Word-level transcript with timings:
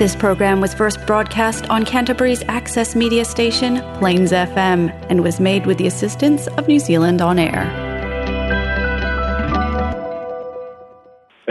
This 0.00 0.16
program 0.16 0.62
was 0.62 0.72
first 0.72 0.96
broadcast 1.06 1.68
on 1.68 1.84
Canterbury's 1.84 2.42
access 2.48 2.96
media 2.96 3.22
station, 3.26 3.82
Plains 3.98 4.32
FM, 4.32 4.88
and 5.10 5.22
was 5.22 5.38
made 5.38 5.66
with 5.66 5.76
the 5.76 5.86
assistance 5.86 6.46
of 6.56 6.66
New 6.66 6.78
Zealand 6.78 7.20
On 7.20 7.38
Air. 7.48 7.64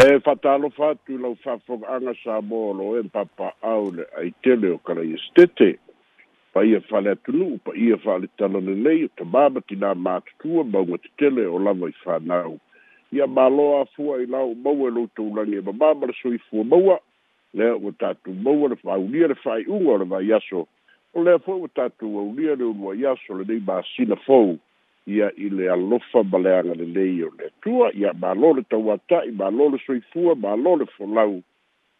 E 0.01 0.17
fatalo 0.27 0.71
tu 1.05 1.19
lau 1.21 1.35
fafoganga 1.43 2.15
sa 2.23 2.39
molo 2.41 2.87
e 2.99 3.03
papa 3.17 3.51
au 3.61 3.91
le 3.99 4.05
ai 4.17 4.33
tele 4.47 4.71
o 4.73 4.79
kalai 4.89 5.11
estete. 5.19 5.69
Pa 6.51 6.61
ia 6.71 6.81
fale 6.89 7.13
atunu, 7.13 7.51
pa 7.63 7.73
ia 7.77 7.97
fale 8.01 8.25
talane 8.39 8.73
nei, 8.81 9.03
ta 9.15 9.25
baba 9.35 9.61
tina 9.61 9.93
mātutua 10.07 10.65
maunga 10.73 10.97
te 11.03 11.11
tele 11.21 11.45
o 11.53 11.57
lava 11.67 11.85
i 11.85 11.93
whanau. 12.03 12.57
Ia 13.13 13.27
māloa 13.37 13.83
afua 13.85 14.17
i 14.23 14.25
lau 14.25 14.47
maua 14.65 14.89
loutou 14.97 15.29
langi 15.37 15.53
e 15.53 15.61
mamama 15.69 16.07
la 16.09 16.13
soifua 16.23 16.65
maua, 16.73 16.97
lea 17.53 17.73
ua 17.75 17.91
tatou 17.91 18.33
maua 18.33 18.69
le 18.69 18.75
fa'aulia 18.75 19.27
le 19.27 19.35
fa'ai'uga 19.35 19.91
o 19.91 19.97
le 19.97 20.05
vaiaso 20.05 20.67
o 21.13 21.23
lea 21.23 21.39
fo'i 21.39 21.59
ua 21.61 21.67
tatou 21.75 22.17
aulia 22.19 22.55
le 22.55 22.63
uluaiaso 22.63 23.33
lenei 23.33 23.59
masina 23.65 24.15
fou 24.25 24.59
ia 25.07 25.31
i 25.37 25.49
le 25.49 25.69
alofa 25.69 26.21
ma 26.31 26.37
leaga 26.37 26.75
lelei 26.77 27.23
o 27.23 27.29
le 27.37 27.49
atua 27.49 27.89
ia 27.93 28.13
mālō 28.13 28.55
le 28.57 28.61
tauata'i 28.69 29.33
mālō 29.33 29.71
le 29.73 29.81
soifua 29.85 30.35
mālō 30.37 30.77
le 30.79 30.85
folau 30.93 31.41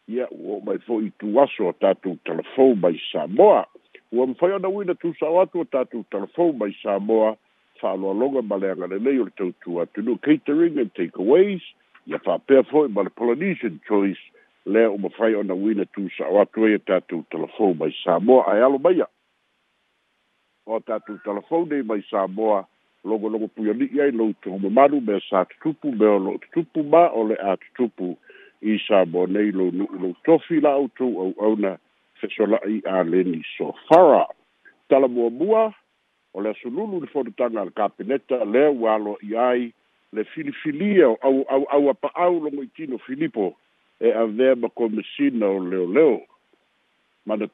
ia 0.08 0.28
ua 0.30 0.54
o'o 0.54 0.60
mai 0.66 0.78
fo'i 0.86 1.10
itu 1.10 1.34
aso 1.40 1.68
o 1.68 1.72
tatou 1.72 2.16
talafou 2.24 2.76
mai 2.76 2.94
samoa 3.12 3.66
ua 4.12 4.26
mafai 4.26 4.52
ona 4.52 4.68
uina 4.68 4.94
tusao 4.94 5.40
atu 5.42 5.60
o 5.60 5.64
tatou 5.64 6.04
talafou 6.10 6.52
mai 6.52 6.70
samoa 6.82 7.36
fa'aloaloga 7.80 8.42
ma 8.42 8.56
leaga 8.56 8.86
lelei 8.86 9.18
o 9.18 9.24
le 9.24 9.32
tautū 9.38 9.82
atunu 9.82 10.18
catering 10.22 10.78
and 10.78 10.94
takeaways 10.94 11.60
ia 12.06 12.18
fa'apea 12.18 12.62
fo'i 12.70 12.88
ma 12.88 13.02
le 13.02 13.10
polynesian 13.10 13.80
choice 13.88 14.22
lea 14.72 14.90
uma 14.90 15.08
fai 15.10 15.34
ona 15.34 15.54
uina 15.54 15.84
tusa'o 15.84 16.40
atu 16.40 16.64
ai 16.66 16.72
e 16.72 16.78
tatou 16.78 17.22
telefon 17.30 17.74
mai 17.78 17.92
samoa 18.04 18.44
ae 18.52 18.60
alo 18.62 18.78
maia 18.78 19.06
o 20.66 20.78
tatou 20.80 21.18
telefon 21.24 21.68
nei 21.70 21.82
mai 21.82 22.00
samoa 22.10 22.60
logologo 23.04 23.48
puioni'i 23.54 24.00
ai 24.00 24.10
lou 24.12 24.32
tohomamalu 24.42 25.00
mea 25.00 25.20
sa 25.30 25.44
tutupu 25.50 25.92
mea 25.92 26.10
o 26.10 26.18
lo'o 26.18 26.38
tutupu 26.42 26.82
ma 26.92 27.02
o 27.10 27.22
le 27.28 27.36
a 27.50 27.56
tutupu 27.62 28.08
i 28.62 28.78
samoa 28.86 29.26
nei 29.26 29.50
lou 29.52 29.70
nu'u 29.72 29.88
lou 30.00 30.12
tofi 30.24 30.60
la 30.60 30.72
outou 30.80 31.10
au'auna 31.22 31.76
fesola'i 32.20 32.80
aleni 32.84 33.42
sofara 33.56 34.26
talamuamua 34.88 35.72
o 36.34 36.42
le 36.42 36.50
asululu 36.50 37.00
le 37.00 37.06
fonotaga 37.06 37.60
a 37.60 37.64
le 37.64 37.70
kapeneta 37.74 38.44
lea 38.44 38.70
ua 38.70 38.94
aloa'i 38.94 39.36
ai 39.36 39.72
le 40.12 40.24
filifilia 40.24 41.08
o 41.08 41.18
au 41.22 41.42
au 41.48 41.64
au 41.70 41.90
apa'au 41.90 42.40
logo 42.44 42.62
i 42.62 42.66
tino 42.76 42.98
filipo 42.98 43.56
e 44.00 44.12
avea 44.12 44.54
ma 44.56 44.68
komisina 44.68 45.46
o 45.46 45.60
leoleo 45.60 46.20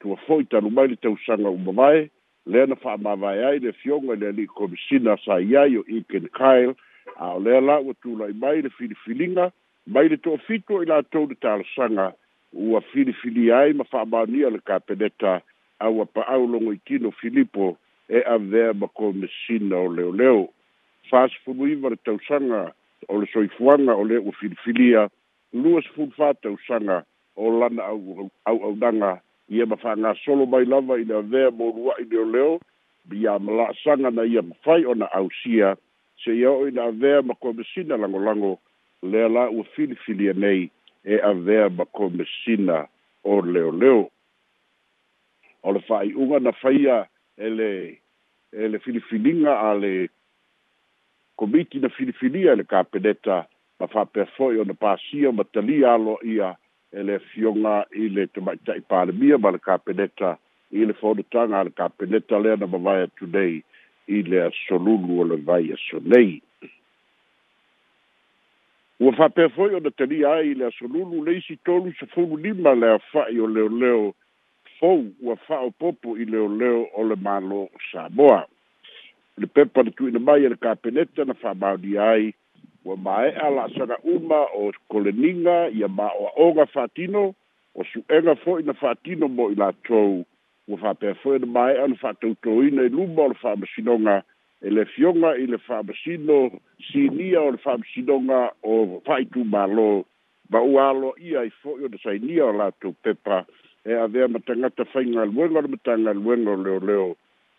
tua 0.00 0.16
fo'i 0.16 0.44
talumai 0.44 0.88
le 0.88 0.96
tausaga 0.96 1.50
uma 1.50 1.72
vae 1.72 2.10
lea 2.46 2.66
na 2.66 2.76
fa'amavae 2.76 3.44
ai 3.46 3.58
le 3.58 3.72
fioga 3.72 4.14
i 4.14 4.16
le 4.20 4.26
ali'i 4.28 4.46
komisina 4.46 5.16
sa 5.24 5.40
iai 5.42 5.76
o 5.76 5.82
iken 5.88 6.28
kail 6.38 6.70
a 7.18 7.34
o 7.34 7.40
lea 7.40 7.60
la 7.60 7.76
ua 7.82 7.94
tula'i 8.02 8.32
mai 8.32 8.62
le 8.62 8.70
filifiliga 8.70 9.50
mai 9.86 10.08
le 10.08 10.16
to'afito 10.16 10.82
i 10.82 10.86
latou 10.86 11.26
le 11.26 11.34
talasaga 11.34 12.12
e 12.54 12.56
ua 12.70 12.80
filifilia 12.94 13.58
ai 13.58 13.72
ma 13.72 13.84
fa'amaonia 13.84 14.50
le 14.50 14.58
kapeneta 14.58 15.40
aua 15.78 16.06
pa'au 16.06 16.46
logoitino 16.46 17.10
filipo 17.10 17.76
e 18.08 18.22
avea 18.22 18.72
ma 18.72 18.86
komisina 18.88 19.76
o 19.76 19.88
leoleo 19.92 20.48
fasefuluiva 21.10 21.88
le 21.90 21.96
tausaga 22.06 22.70
o 23.08 23.20
le 23.20 23.26
soifuaga 23.32 23.94
o 23.94 24.04
le 24.04 24.16
ua 24.18 24.32
filifilia 24.32 25.10
lua 25.56 25.80
se 25.82 25.90
fulu 25.94 26.12
fātausaga 26.18 26.98
o 27.36 27.50
lana 27.60 27.86
auaunaga 28.50 29.12
ia 29.48 29.64
mafāgā 29.70 30.12
solo 30.24 30.46
mai 30.52 30.64
lava 30.68 30.96
i 31.00 31.04
le 31.08 31.16
avea 31.20 31.50
mo 31.50 31.70
lua'i 31.76 32.04
leoleo 32.10 32.58
ia 33.16 33.36
malaasaga 33.38 34.10
na 34.12 34.24
ia 34.26 34.42
mafai 34.42 34.84
ona 34.90 35.08
ausia 35.14 35.76
seia 36.24 36.50
o'i 36.50 36.74
le 36.76 36.82
avea 36.90 37.22
ma 37.22 37.34
komesina 37.40 37.96
lagolago 37.96 38.52
lea 39.02 39.28
la 39.28 39.46
ua 39.50 39.64
filifilia 39.74 40.32
nei 40.34 40.70
e 41.04 41.14
avea 41.32 41.68
ma 41.70 41.84
komesina 41.96 42.78
o 43.24 43.40
leoleo 43.40 44.08
o 45.62 45.72
le 45.72 45.80
fa'ai'uga 45.88 46.38
na 46.42 46.52
faia 46.52 47.06
ele 47.36 47.98
ele 48.52 48.78
filifiliga 48.78 49.56
a 49.70 49.74
le 49.74 50.08
komiti 51.36 51.78
na 51.78 51.88
filifilia 51.88 52.52
e 52.52 52.56
le 52.56 52.64
kapeneta 52.64 53.40
fili 53.42 53.52
ma 53.80 53.86
fa'apea 53.86 54.26
fo'i 54.36 54.58
ona 54.58 54.74
pasia 54.74 55.32
ma 55.32 55.44
talia 55.44 55.92
aloa 55.94 56.20
ia 56.24 56.54
e 56.92 57.02
le 57.02 57.14
afioga 57.20 57.84
i 57.92 58.08
le 58.08 58.26
tama'ita'i 58.26 58.80
palemia 58.88 59.38
ma 59.38 59.50
le 59.50 59.58
kapeneta 59.58 60.36
i 60.72 60.84
le 60.86 60.92
fonotaga 61.00 61.58
a 61.60 61.66
le 61.68 61.70
kapeneta 61.70 62.38
lea 62.40 62.56
na 62.56 62.66
mavae 62.66 63.02
atu 63.06 63.26
nei 63.32 63.54
i 64.08 64.18
le 64.28 64.38
asolulu 64.48 65.20
o 65.20 65.24
le 65.30 65.36
vai 65.48 65.72
aso 65.76 65.98
nei 66.12 66.40
ua 69.00 69.12
fa'apea 69.12 69.48
fo'i 69.56 69.74
ona 69.76 69.90
talia 69.90 70.28
ai 70.32 70.50
i 70.50 70.54
le 70.56 70.64
asolulu 70.70 71.24
le 71.24 71.36
isi 71.38 71.56
tolu 71.66 71.92
sefulu 72.00 72.36
lima 72.44 72.72
le 72.74 72.88
afa'i 72.96 73.38
o 73.40 73.46
leoleo 73.46 74.14
fou 74.78 75.04
ua 75.20 75.36
fa'aopopo 75.36 76.16
i 76.16 76.24
leoleo 76.24 76.80
o 76.96 77.04
le 77.08 77.16
malo 77.16 77.68
samoa 77.92 78.46
le 79.38 79.46
pepa 79.46 79.82
le 79.84 79.90
tuina 79.90 80.18
mai 80.18 80.44
e 80.44 80.48
le 80.48 80.56
kapeneta 80.56 81.24
na 81.24 81.34
fa'amaonia 81.34 82.02
ai 82.14 82.32
ua 82.86 82.94
maeʻa 83.02 83.50
la'asaga 83.50 83.96
uma 84.14 84.40
o 84.62 84.70
koleniga 84.92 85.56
ia 85.74 85.88
maʻoaʻoga 85.98 86.66
fa'atino 86.72 87.22
o 87.74 87.84
su'ega 87.92 88.34
fo'i 88.46 88.62
na 88.68 88.72
fa'atino 88.78 89.26
mo 89.28 89.48
i 89.50 89.58
latou 89.58 90.22
ua 90.68 90.76
faapea 90.82 91.14
fo'i 91.22 91.38
na 91.42 91.46
maeʻa 91.56 91.88
na 91.90 91.96
fa'atautōina 92.02 92.86
i 92.86 92.92
luma 92.94 93.22
o 93.26 93.28
le 93.34 93.38
fa'amasinoga 93.42 94.16
e 94.62 94.70
le 94.70 94.84
fioga 94.94 95.34
i 95.42 95.48
le 95.50 95.58
fa'amasino 95.66 96.38
sinia 96.92 97.42
o 97.42 97.50
le 97.58 97.60
fa'amasinoga 97.66 98.40
o 98.74 98.78
fa'aitumālō 99.08 99.88
ma 100.54 100.60
ua 100.70 100.86
aloaʻia 100.94 101.42
ai 101.42 101.50
fo'i 101.62 101.90
ona 101.90 101.98
sainia 102.04 102.46
o 102.46 102.52
latou 102.62 102.94
pepa 103.02 103.42
e 103.84 103.98
avea 104.06 104.28
ma 104.28 104.38
tagata 104.46 104.86
faigaluega 104.94 105.58
o 105.58 105.66
le 105.66 105.74
matagaluega 105.74 106.50
o 106.54 106.56
leoleo 106.66 107.10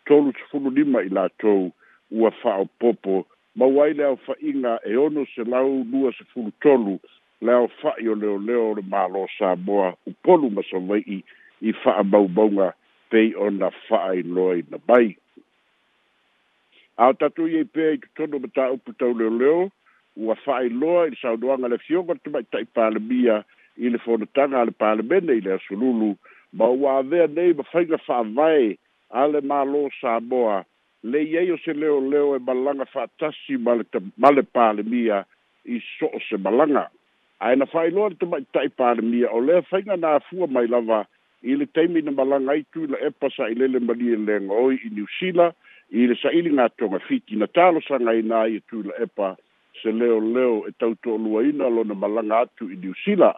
tolu 0.08 0.32
sefulu 0.40 0.72
lima 0.80 1.04
i 1.04 1.10
latou 1.20 1.68
ua 2.16 2.32
fa'aopopo 2.42 3.26
mauai 3.58 3.92
le 3.98 4.04
aofaʻiga 4.06 4.74
e 4.92 4.96
ono 5.02 5.24
se 5.36 5.44
lau 5.50 5.84
lua 5.92 6.12
sefulu 6.18 6.52
tolu 6.62 7.00
le 7.42 7.54
aofaʻi 7.58 8.06
o 8.14 8.16
leoleo 8.16 8.66
o 8.72 8.76
le 8.78 8.84
mālo 8.92 9.24
samoa 9.38 9.88
upolu 10.12 10.50
ma 10.58 10.62
savaiʻi 10.70 11.18
i 11.70 11.74
fa'amaumauga 11.84 12.68
pei 13.10 13.32
ona 13.46 13.72
fa'ailoa 13.88 14.60
i 14.60 14.64
na 14.70 14.78
mai 14.88 15.08
a 17.02 17.10
o 17.10 17.18
tatou 17.18 17.50
iai 17.50 17.66
pea 17.74 17.96
i 17.98 17.98
totono 18.04 18.38
mataupu 18.46 18.94
tauleoleo 19.02 19.58
ua 20.22 20.38
fa'ailoa 20.46 21.08
i 21.10 21.16
le 21.18 21.22
saunoaga 21.22 21.72
le 21.74 21.82
fioga 21.88 22.14
o 22.14 22.22
tamaʻitaʻi 22.26 22.68
palemia 22.78 23.42
i 23.82 23.90
le 23.90 23.98
fonotaga 24.06 24.62
a 24.62 24.68
le 24.70 24.74
palemene 24.84 25.34
i 25.42 25.42
le 25.42 25.58
asululu 25.58 26.14
ma 26.54 26.70
ua 26.78 27.00
avea 27.02 27.26
nei 27.28 27.58
ma 27.58 27.66
faiga 27.74 27.98
fa'avae 28.06 28.78
a 29.18 29.26
le 29.34 29.42
mālo 29.50 29.90
samoa 30.02 30.62
le 31.04 31.20
iai 31.24 31.52
o 31.52 31.58
se 31.58 31.74
leoleo 31.74 32.36
e 32.36 32.40
malaga 32.40 32.86
fa'atasi 32.86 33.58
ma 33.58 33.74
le 33.78 33.86
ma 34.18 34.32
le 34.32 34.44
palemia 34.44 35.26
i 35.66 35.78
so'o 36.00 36.20
se 36.30 36.38
malaga 36.38 36.90
ae 37.40 37.56
na 37.56 37.66
fa'ailoa 37.66 38.10
le 38.10 38.16
tama'ita'i 38.16 38.70
palemia 38.70 39.30
o 39.32 39.40
lea 39.42 39.62
faiga 39.62 39.96
na 39.98 40.16
afua 40.18 40.48
mai 40.48 40.66
lava 40.68 41.06
i 41.46 41.56
le 41.56 41.66
taimi 41.66 42.02
na 42.02 42.12
malaga 42.12 42.52
ai 42.52 42.64
tui 42.74 42.88
la 42.88 42.98
epa 42.98 43.30
sa'ilele 43.30 43.80
ma 43.80 43.94
lia 43.94 44.18
lega 44.18 44.54
oi 44.54 44.80
i 44.86 44.90
niusila 44.90 45.52
i 45.94 46.08
le 46.08 46.16
sa'ili 46.22 46.50
gatoga 46.50 47.00
fiti 47.00 47.36
na 47.36 47.48
talosagaina 47.48 48.42
ai 48.42 48.56
e 48.58 48.62
tui 48.70 48.82
la 48.90 48.98
epa 49.04 49.36
se 49.82 49.92
leoleo 49.92 50.66
e 50.68 50.72
tautoʻoluaina 50.82 51.70
lona 51.76 51.94
malaga 51.94 52.40
atu 52.42 52.72
i 52.74 52.78
niusila 52.82 53.34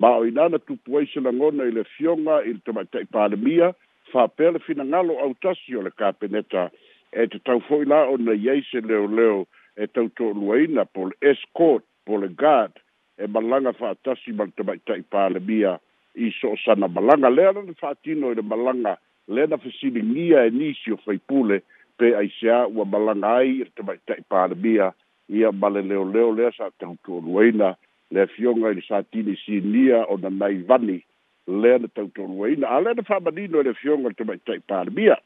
ma 0.00 0.08
o 0.20 0.26
inā 0.28 0.44
na 0.50 0.58
tupu 0.58 0.98
ai 0.98 1.08
se 1.12 1.20
lagona 1.20 1.64
i 1.66 1.72
le 1.72 1.84
fioga 1.96 2.42
i 2.44 2.52
le 2.52 2.60
tama'ita'i 2.68 3.08
palemia 3.16 3.72
fa 4.12 4.28
pele 4.28 4.58
fina 4.58 4.84
ngalo 4.84 5.16
autasio 5.24 5.82
le 5.82 5.90
kapeneta 5.90 6.68
e 7.12 7.26
te 7.26 7.38
tau 7.44 7.60
foi 7.68 7.84
la 7.84 8.04
o 8.10 8.16
na 8.16 8.32
iei 8.32 8.62
se 8.70 8.80
leo 8.80 9.06
leo 9.06 9.46
e 9.76 9.86
tau 9.86 10.08
tō 10.16 10.32
luaina 10.34 10.84
po 10.84 11.08
le 11.08 11.16
escort, 11.30 11.84
po 12.04 12.16
le 12.18 12.28
guard, 12.28 12.74
e 13.18 13.26
malanga 13.26 13.72
wha 13.80 13.90
atasi 13.94 14.32
mal 14.38 14.50
te 14.56 14.62
mai 14.62 14.78
tai 14.86 15.00
pāle 15.12 15.40
mia 15.40 15.78
i 16.16 16.30
so 16.40 16.54
sana 16.64 16.88
malanga. 16.88 17.28
Lea 17.30 17.52
na 17.52 17.62
wha 17.82 17.90
atino 17.90 18.30
i 18.32 18.38
le 18.38 18.42
malanga, 18.42 18.96
lea 19.28 19.46
na 19.46 19.56
whesini 19.56 20.02
ngia 20.02 20.40
e 20.46 20.50
nisi 20.50 20.92
o 20.92 20.98
whaipule 21.06 21.56
pe 21.98 22.14
ai 22.16 22.28
se 22.38 22.48
ua 22.76 22.84
malanga 22.84 23.30
ai 23.40 23.50
i 23.62 23.70
te 23.74 23.82
mai 23.82 23.98
tai 24.06 24.20
pāle 24.30 24.54
mia 24.62 24.92
i 25.36 25.44
a 25.44 25.52
male 25.52 25.82
leo 25.82 26.04
leo 26.08 26.32
lea 26.32 26.52
sa 26.56 26.70
tau 26.78 26.94
tō 27.06 27.22
luaina 27.24 27.72
lea 28.10 28.26
fionga 28.36 28.70
i 28.72 28.78
le 28.78 28.84
sa 28.88 29.00
atini 29.04 29.36
si 29.44 29.60
nia 29.64 30.04
o 30.08 30.16
na 30.16 30.30
naivani 30.32 31.00
lea 31.46 31.78
na 31.80 31.88
tau 31.88 32.06
tō 32.12 32.28
luaina. 32.30 32.66
A 32.76 32.80
lea 32.80 32.94
na 32.94 33.02
wha 33.08 33.20
manino 33.20 33.60
i 33.60 33.66
le 33.68 33.74
fionga 33.74 34.12
te 34.16 34.24
mai 34.28 34.38
tai 34.44 34.58
pāle 34.68 34.92
mia 34.94 35.16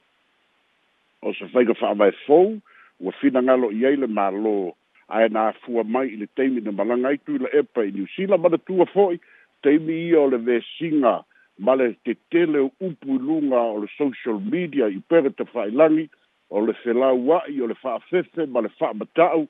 o 1.22 1.32
se 1.38 1.46
faiga 1.54 1.74
fa'amae 1.78 2.12
fou 2.26 2.56
ua 3.02 3.12
finagalo 3.20 3.70
i 3.74 3.86
ai 3.88 3.96
le 4.00 4.06
mālō 4.10 4.52
ae 5.16 5.28
na 5.34 5.48
afua 5.52 5.82
mai 5.96 6.14
le 6.20 6.26
taimi 6.38 6.60
na 6.64 6.72
malaga 6.74 7.10
ai 7.12 7.18
tui 7.26 7.38
la 7.42 7.50
epa 7.62 7.84
i 7.86 7.94
niusila 7.94 8.38
ma 8.42 8.50
na 8.52 8.58
tua 8.66 8.86
fo'i 8.94 9.18
taimi 9.62 9.96
ia 10.10 10.20
o 10.20 10.28
le 10.32 10.38
vesiga 10.48 11.14
ma 11.66 11.74
le 11.78 11.92
tetele 12.06 12.62
o 12.66 12.70
upu 12.88 13.18
i 13.20 13.52
o 13.56 13.78
le 13.84 13.88
social 13.96 14.38
media 14.54 14.88
i 14.90 15.00
pere 15.08 15.30
te 15.34 15.46
fa'ailagi 15.54 16.08
o 16.50 16.64
le 16.66 16.74
felau 16.82 17.38
i 17.56 17.60
o 17.62 17.66
le 17.70 17.76
fa'afefe 17.82 18.46
ma 18.50 18.60
e 18.60 18.62
le 18.62 18.70
fa'amata'u 18.78 19.42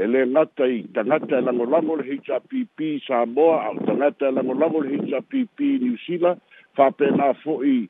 e 0.00 0.04
lē 0.10 0.22
gata 0.34 0.66
e 0.66 0.74
i 0.82 0.82
tagata 0.94 1.38
e 1.38 1.42
lagolago 1.46 1.96
le 2.00 2.04
hpp 2.18 2.78
samoa 3.06 3.56
ao 3.64 3.76
tagata 3.86 4.28
e 4.28 4.32
lagolago 4.32 4.82
le 4.86 4.96
ni 4.98 6.20
fa 6.74 6.90
pe 6.96 7.06
na 7.18 7.32
fo 7.42 7.62
i 7.64 7.88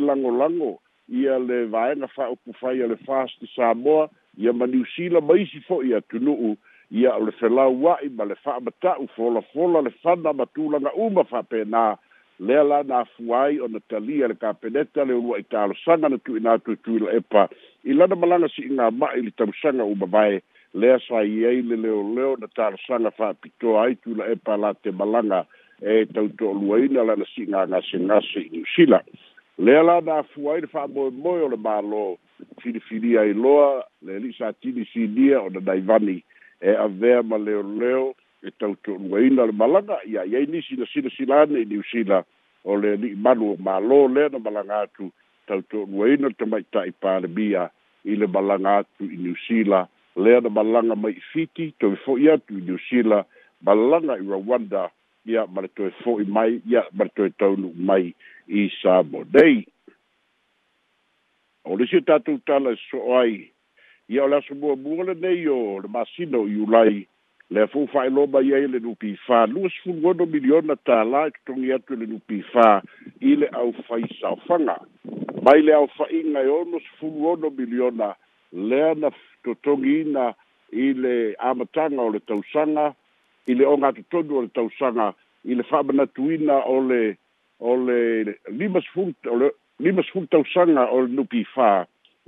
lango 0.00 0.30
lango 0.38 0.72
ia 1.08 1.38
le 1.38 1.66
vaega 1.66 2.06
fa'aupufai 2.16 2.82
a 2.84 2.86
le 2.86 2.96
fast 2.96 3.44
samoa 3.54 4.08
ia 4.36 4.52
ma 4.52 4.66
niusila 4.66 5.20
ma 5.20 5.36
isi 5.38 5.60
fo'i 5.68 5.92
atunu'u 5.94 6.56
ia 6.90 7.12
o 7.14 7.24
le 7.24 7.32
felau 7.40 7.84
a'i 7.92 8.08
ma 8.08 8.24
le 8.24 8.34
fa'amata'u 8.44 9.06
folafola 9.16 9.80
le 9.84 9.90
fana 10.02 10.32
ma 10.32 10.46
tulaga 10.54 10.90
uma 10.96 11.24
fa'apenā 11.24 11.84
lea 12.40 12.62
la 12.64 12.82
na 12.88 12.98
afua 13.04 13.42
ai 13.44 13.60
ona 13.60 13.80
talia 13.88 14.28
le 14.28 14.34
kapeneta 14.34 15.04
le 15.04 15.12
ulua 15.20 15.38
italosaga 15.44 16.08
na 16.08 16.16
tu'ina 16.18 16.52
atu 16.56 16.72
e 16.72 16.76
tuila 16.84 17.12
epa 17.20 17.48
i 17.84 17.92
lana 17.92 18.16
malaga 18.16 18.48
si'iga 18.54 18.90
ma'i 18.90 19.22
le 19.26 19.30
tausaga 19.36 19.84
uma 19.84 20.06
mae 20.06 20.40
lea 20.74 20.96
sai 21.08 21.44
ai 21.50 21.60
le 21.68 21.76
leoleo 21.84 22.36
na 22.40 22.46
talosaga 22.56 23.10
fa'apitoa 23.10 23.84
ai 23.84 23.94
tuila 24.00 24.24
epa 24.32 24.56
la 24.56 24.72
te 24.82 24.90
malaga 24.90 25.44
e 25.84 26.04
tautoʻoluaina 26.16 27.04
lana 27.06 27.24
si'igagasegase 27.34 28.40
i 28.40 28.48
niusila 28.56 29.00
lea 29.58 29.80
la 29.82 30.00
na 30.00 30.14
afua 30.16 30.54
ai 30.54 30.60
le 30.60 30.66
fa'amoemoe 30.66 31.42
o 31.46 31.48
le 31.48 31.56
mālō 31.56 32.18
filifilia 32.62 33.22
i 33.30 33.32
loa 33.34 33.84
le 34.02 34.16
alisa 34.16 34.48
atini 34.48 34.86
sinia 34.92 35.40
o 35.40 35.48
na 35.50 35.60
naivani 35.60 36.22
e 36.60 36.74
avea 36.86 37.22
ma 37.22 37.38
leoleo 37.38 38.14
e 38.42 38.50
tautu'uluaina 38.50 39.46
le 39.46 39.52
malaga 39.52 39.98
ia 40.06 40.24
i 40.24 40.36
ai 40.36 40.46
nisi 40.46 40.76
na 40.76 40.86
silasila 40.86 41.40
ane 41.42 41.60
i 41.60 41.64
niusila 41.64 42.24
o 42.64 42.76
le 42.76 42.92
ali'i 42.92 43.14
manu 43.14 43.52
o 43.52 43.54
mālō 43.56 44.14
lea 44.14 44.28
na 44.28 44.38
malaga 44.38 44.80
atu 44.80 45.10
tautu'uluaina 45.46 46.28
le 46.28 46.34
tamaita'i 46.34 46.90
palemia 46.90 47.70
i 48.04 48.16
le 48.16 48.26
malaga 48.26 48.76
atu 48.76 49.04
i 49.06 49.16
niusila 49.16 49.86
lea 50.16 50.40
na 50.40 50.48
malaga 50.50 50.94
mai 50.96 51.12
i 51.12 51.22
fiti 51.32 51.70
toe 51.78 51.94
fo'i 52.04 52.30
atu 52.30 52.58
i 52.58 52.66
niusila 52.66 53.22
malaga 53.62 54.18
i 54.18 54.26
rawanda 54.30 54.88
ia 55.26 55.46
ma 55.46 55.60
le 55.62 55.68
toe 55.68 55.90
fo'i 56.02 56.24
mai 56.26 56.60
ia 56.70 56.82
ma 56.92 57.04
le 57.04 57.10
toe 57.14 57.30
taunu'u 57.38 57.72
mai 57.78 58.14
i 58.48 58.70
sabonei 58.82 59.64
o 61.64 61.76
lesi 61.78 61.96
o 61.96 62.00
tatou 62.00 62.38
tala 62.46 62.72
e 62.74 62.78
soo 62.90 63.16
ai 63.16 63.48
ia 64.08 64.24
o 64.24 64.28
le 64.28 64.36
aso 64.36 64.54
muamua 64.54 65.04
lenei 65.08 65.48
o 65.48 65.80
le 65.80 65.88
masina 65.88 66.38
o 66.38 66.46
iulai 66.48 67.06
le 67.50 67.66
fou 67.72 67.86
fa'aeloma 67.92 68.42
ia 68.44 68.58
i 68.64 68.68
le 68.68 68.78
nupifā 68.84 69.44
lua 69.48 69.70
sifuluono 69.72 70.26
miliona 70.28 70.76
tālā 70.88 71.26
e 71.28 71.32
totogi 71.38 71.72
atu 71.72 71.94
i 71.96 72.00
le 72.02 72.06
nupifā 72.12 72.68
i 73.20 73.34
le 73.40 73.48
ʻaufai 73.52 74.04
saofaga 74.20 74.76
mai 75.44 75.62
le 75.64 75.72
ʻaofaʻiga 75.72 76.44
e 76.44 76.48
ono 76.48 76.78
sifuluono 76.86 77.50
miliona 77.50 78.14
lea 78.52 78.94
na 78.94 79.10
totogiina 79.44 80.32
i 80.72 80.92
le 80.92 81.16
amataga 81.38 82.00
o 82.02 82.10
le 82.12 82.20
tausaga 82.28 82.92
i 83.48 83.54
le 83.54 83.64
oga 83.66 83.88
atotonu 83.88 84.36
o 84.36 84.42
le 84.44 84.48
tausaga 84.52 85.12
i 85.44 85.54
le 85.54 85.62
fa'amanatuina 85.62 86.64
o 86.68 86.80
le 86.88 87.02
o 87.64 87.76
le 87.76 88.36
lima 88.48 88.80
sefulu 88.84 90.26
tausaga 90.30 90.84
o 90.92 91.00
le 91.06 91.12
nupi 91.16 91.40
fā 91.54 91.68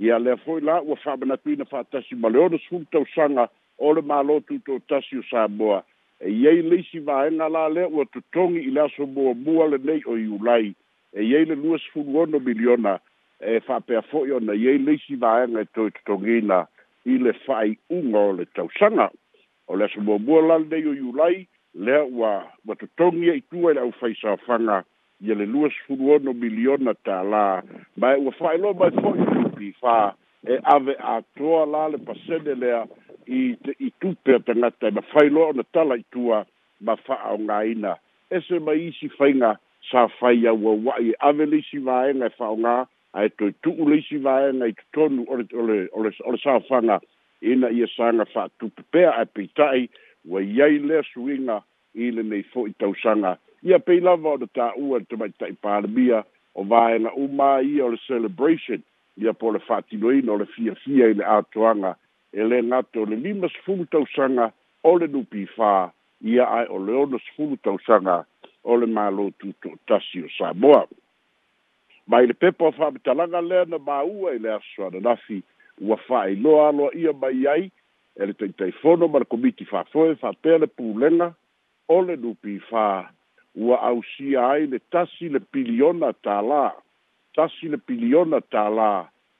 ia 0.01 0.17
lea 0.19 0.37
foi 0.45 0.61
la 0.61 0.79
ua 0.81 0.97
fa'amanatuina 1.03 1.67
fa'atasi 1.73 2.17
ma 2.17 2.29
le 2.29 2.39
ona 2.45 2.57
sefulu 2.63 2.87
tausaga 2.93 3.45
o 3.77 3.93
le 3.93 4.01
mālo 4.09 4.39
tuto 4.47 4.79
tasi 4.89 5.19
o 5.21 5.25
samoa 5.29 5.83
e 6.19 6.29
iai 6.39 6.63
leisi 6.71 6.99
vaega 7.09 7.47
la 7.53 7.67
lea 7.75 7.87
ua 7.89 8.05
totogi 8.13 8.65
i 8.65 8.73
le 8.73 8.81
aso 8.87 9.05
muamua 9.05 9.67
lenei 9.75 10.01
o 10.09 10.17
iulai 10.17 10.73
e 11.13 11.21
iai 11.29 11.45
le 11.51 11.55
lua 11.55 11.77
sefulu 11.85 12.19
ono 12.23 12.39
miliona 12.49 12.97
e 13.41 13.59
fa'apea 13.69 14.01
fo'i 14.09 14.31
ona 14.39 14.53
e 14.57 14.65
iai 14.65 14.81
leisi 14.87 15.15
vaega 15.21 15.61
e 15.61 15.69
toe 15.75 15.93
totogiina 15.99 16.63
i 17.05 17.21
le 17.21 17.37
fa'ai'uga 17.45 18.25
o 18.25 18.33
le 18.41 18.49
tausaga 18.57 19.11
o 19.69 19.77
le 19.77 19.85
aso 19.85 20.01
muamua 20.01 20.41
la 20.49 20.57
lenei 20.65 20.87
o 20.91 20.97
iulai 21.03 21.45
lea 21.77 22.01
ua 22.09 22.33
ua 22.67 22.75
totogi 22.81 23.25
ia 23.29 23.37
e 23.37 23.43
itua 23.45 23.71
i 23.71 23.75
le 23.77 23.81
ʻaufaisaofaga 23.85 24.81
ia 25.21 25.35
le 25.35 25.45
lua 25.49 25.69
sifulu 25.73 26.11
ono 26.15 26.33
miliona 26.35 26.93
tālā 27.07 27.43
mae 28.01 28.17
ua 28.21 28.31
faailoa 28.37 28.73
mai 28.81 28.91
foʻi 28.93 29.47
pifā 29.57 29.95
e 30.45 30.59
ave 30.73 30.93
atoa 31.13 31.63
la 31.65 31.87
le 31.93 31.97
pasene 32.07 32.53
lea 32.63 32.83
i 33.25 33.39
te 33.65 33.73
i 33.79 33.89
tupea 34.01 34.39
tagata 34.45 34.87
e 34.87 34.91
tua 34.93 35.53
ba 35.53 35.63
fa 35.73 35.97
itua 35.97 36.45
ma 36.85 36.95
fa'aaogāina 36.95 37.95
ese 38.29 38.59
mai 38.59 38.85
isi 38.87 39.09
faiga 39.17 39.57
sa 39.91 40.07
fai 40.19 40.37
wa 40.45 40.93
i 41.01 41.13
ave 41.19 41.45
le 41.45 41.57
isi 41.57 41.79
vaega 41.79 42.27
e 42.27 42.31
a 43.13 43.23
e 43.25 43.29
to 43.29 43.49
tu 43.49 43.53
tu'u 43.73 43.89
le 43.89 43.97
isi 43.97 44.17
vaega 44.17 44.67
i 44.67 44.73
totonu 44.73 45.25
ole 45.33 45.45
ole 45.61 45.89
ole 45.97 46.13
ole 46.25 46.37
saofaga 46.43 46.99
ina 47.41 47.67
sa 47.97 48.11
na 48.11 48.25
fa 48.25 48.43
atupu 48.43 48.83
per 48.91 49.09
a 49.19 49.25
pitai 49.25 49.89
ua 50.29 50.41
iai 50.41 50.77
lea 50.79 51.01
suiga 51.13 51.63
i 51.97 52.11
le 52.11 52.21
nei 52.23 52.43
fo'i 52.53 52.73
tausaga 52.79 53.37
ia 53.65 53.79
pei 53.81 53.99
lava 54.05 54.29
o 54.35 54.39
le 54.41 54.47
tā'ua 54.53 54.99
le 55.01 55.05
tamaitaʻi 55.09 55.55
palemia 55.65 56.19
o 56.55 56.63
vaega 56.71 57.11
uma 57.23 57.57
ia 57.65 57.85
o 57.85 57.89
le 57.93 57.97
celebration 58.05 58.83
ia 59.23 59.33
po 59.33 59.51
le 59.51 59.59
fa'atinoina 59.67 60.31
o 60.33 60.37
le 60.43 60.47
fiafia 60.53 61.09
i 61.11 61.15
le 61.17 61.25
atoaga 61.37 61.95
e 62.33 62.43
lē 62.45 62.61
gato 62.69 63.05
le 63.09 63.15
lima 63.25 63.49
sefulu 63.55 63.85
tausaga 63.93 64.51
o 64.83 64.97
le 64.97 65.07
nupifā 65.13 65.89
ia 66.21 66.45
ae 66.59 66.67
o 66.69 66.77
le 66.81 66.93
ono 67.03 67.17
sefulu 67.25 67.57
tausaga 67.65 68.23
o 68.63 68.77
le 68.77 68.85
mālō 68.97 69.31
tutoʻatasi 69.39 70.23
o 70.27 70.29
samoa 70.37 70.85
mai 72.07 72.27
le 72.27 72.33
pepa 72.33 72.69
o 72.69 72.75
fa'amatalaga 72.77 73.41
lea 73.41 73.65
na 73.65 73.77
māua 73.89 74.35
i 74.37 74.43
le 74.43 74.53
aso 74.53 74.85
ananafi 74.87 75.41
ua 75.81 75.97
fa'ailoa 76.07 76.67
aloa 76.69 76.93
ia 76.93 77.13
mai 77.13 77.41
ai 77.55 77.71
e 78.15 78.25
le 78.25 78.33
taʻitaifono 78.33 79.09
ma 79.09 79.19
le 79.19 79.25
komiti 79.25 79.65
fafoe 79.65 80.13
fa'apea 80.21 80.61
le 80.61 80.67
pulega 80.67 81.33
ole 81.89 82.15
lupi 82.15 82.59
fa 82.69 83.09
ua 83.55 83.77
ausia 83.81 84.47
ai 84.49 84.67
le 84.67 84.79
tasi 84.91 85.29
le 85.29 85.39
piliona 85.39 86.11
tālā 86.25 86.69
tasi 87.35 87.69
le 87.71 87.77
piliona 87.87 88.39
tālā 88.53 88.91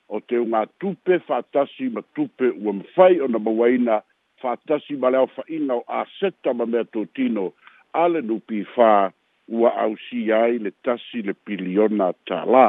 o 0.07 0.19
te 0.19 0.39
unga 0.39 0.63
tupe 0.79 1.17
fa'atasi 1.27 1.89
ma 1.95 2.01
tupe 2.15 2.49
ua 2.63 2.73
mafai 2.79 3.19
ona 3.21 3.39
mauaina 3.39 3.99
fa'atasi 4.43 4.95
ma 4.99 5.09
le 5.11 5.17
aofa'iga 5.23 5.75
o 5.75 5.83
aseta 6.01 6.53
ma 6.53 6.65
mea 6.65 6.83
totino 6.83 7.51
a 7.93 8.07
le 8.07 8.21
lupi 8.21 8.63
fa 8.75 9.11
ua 9.49 9.69
ausia 9.83 10.41
ai 10.43 10.57
le 10.59 10.71
tasi 10.83 11.21
le 11.21 11.33
piliona 11.33 12.11
tālā 12.29 12.67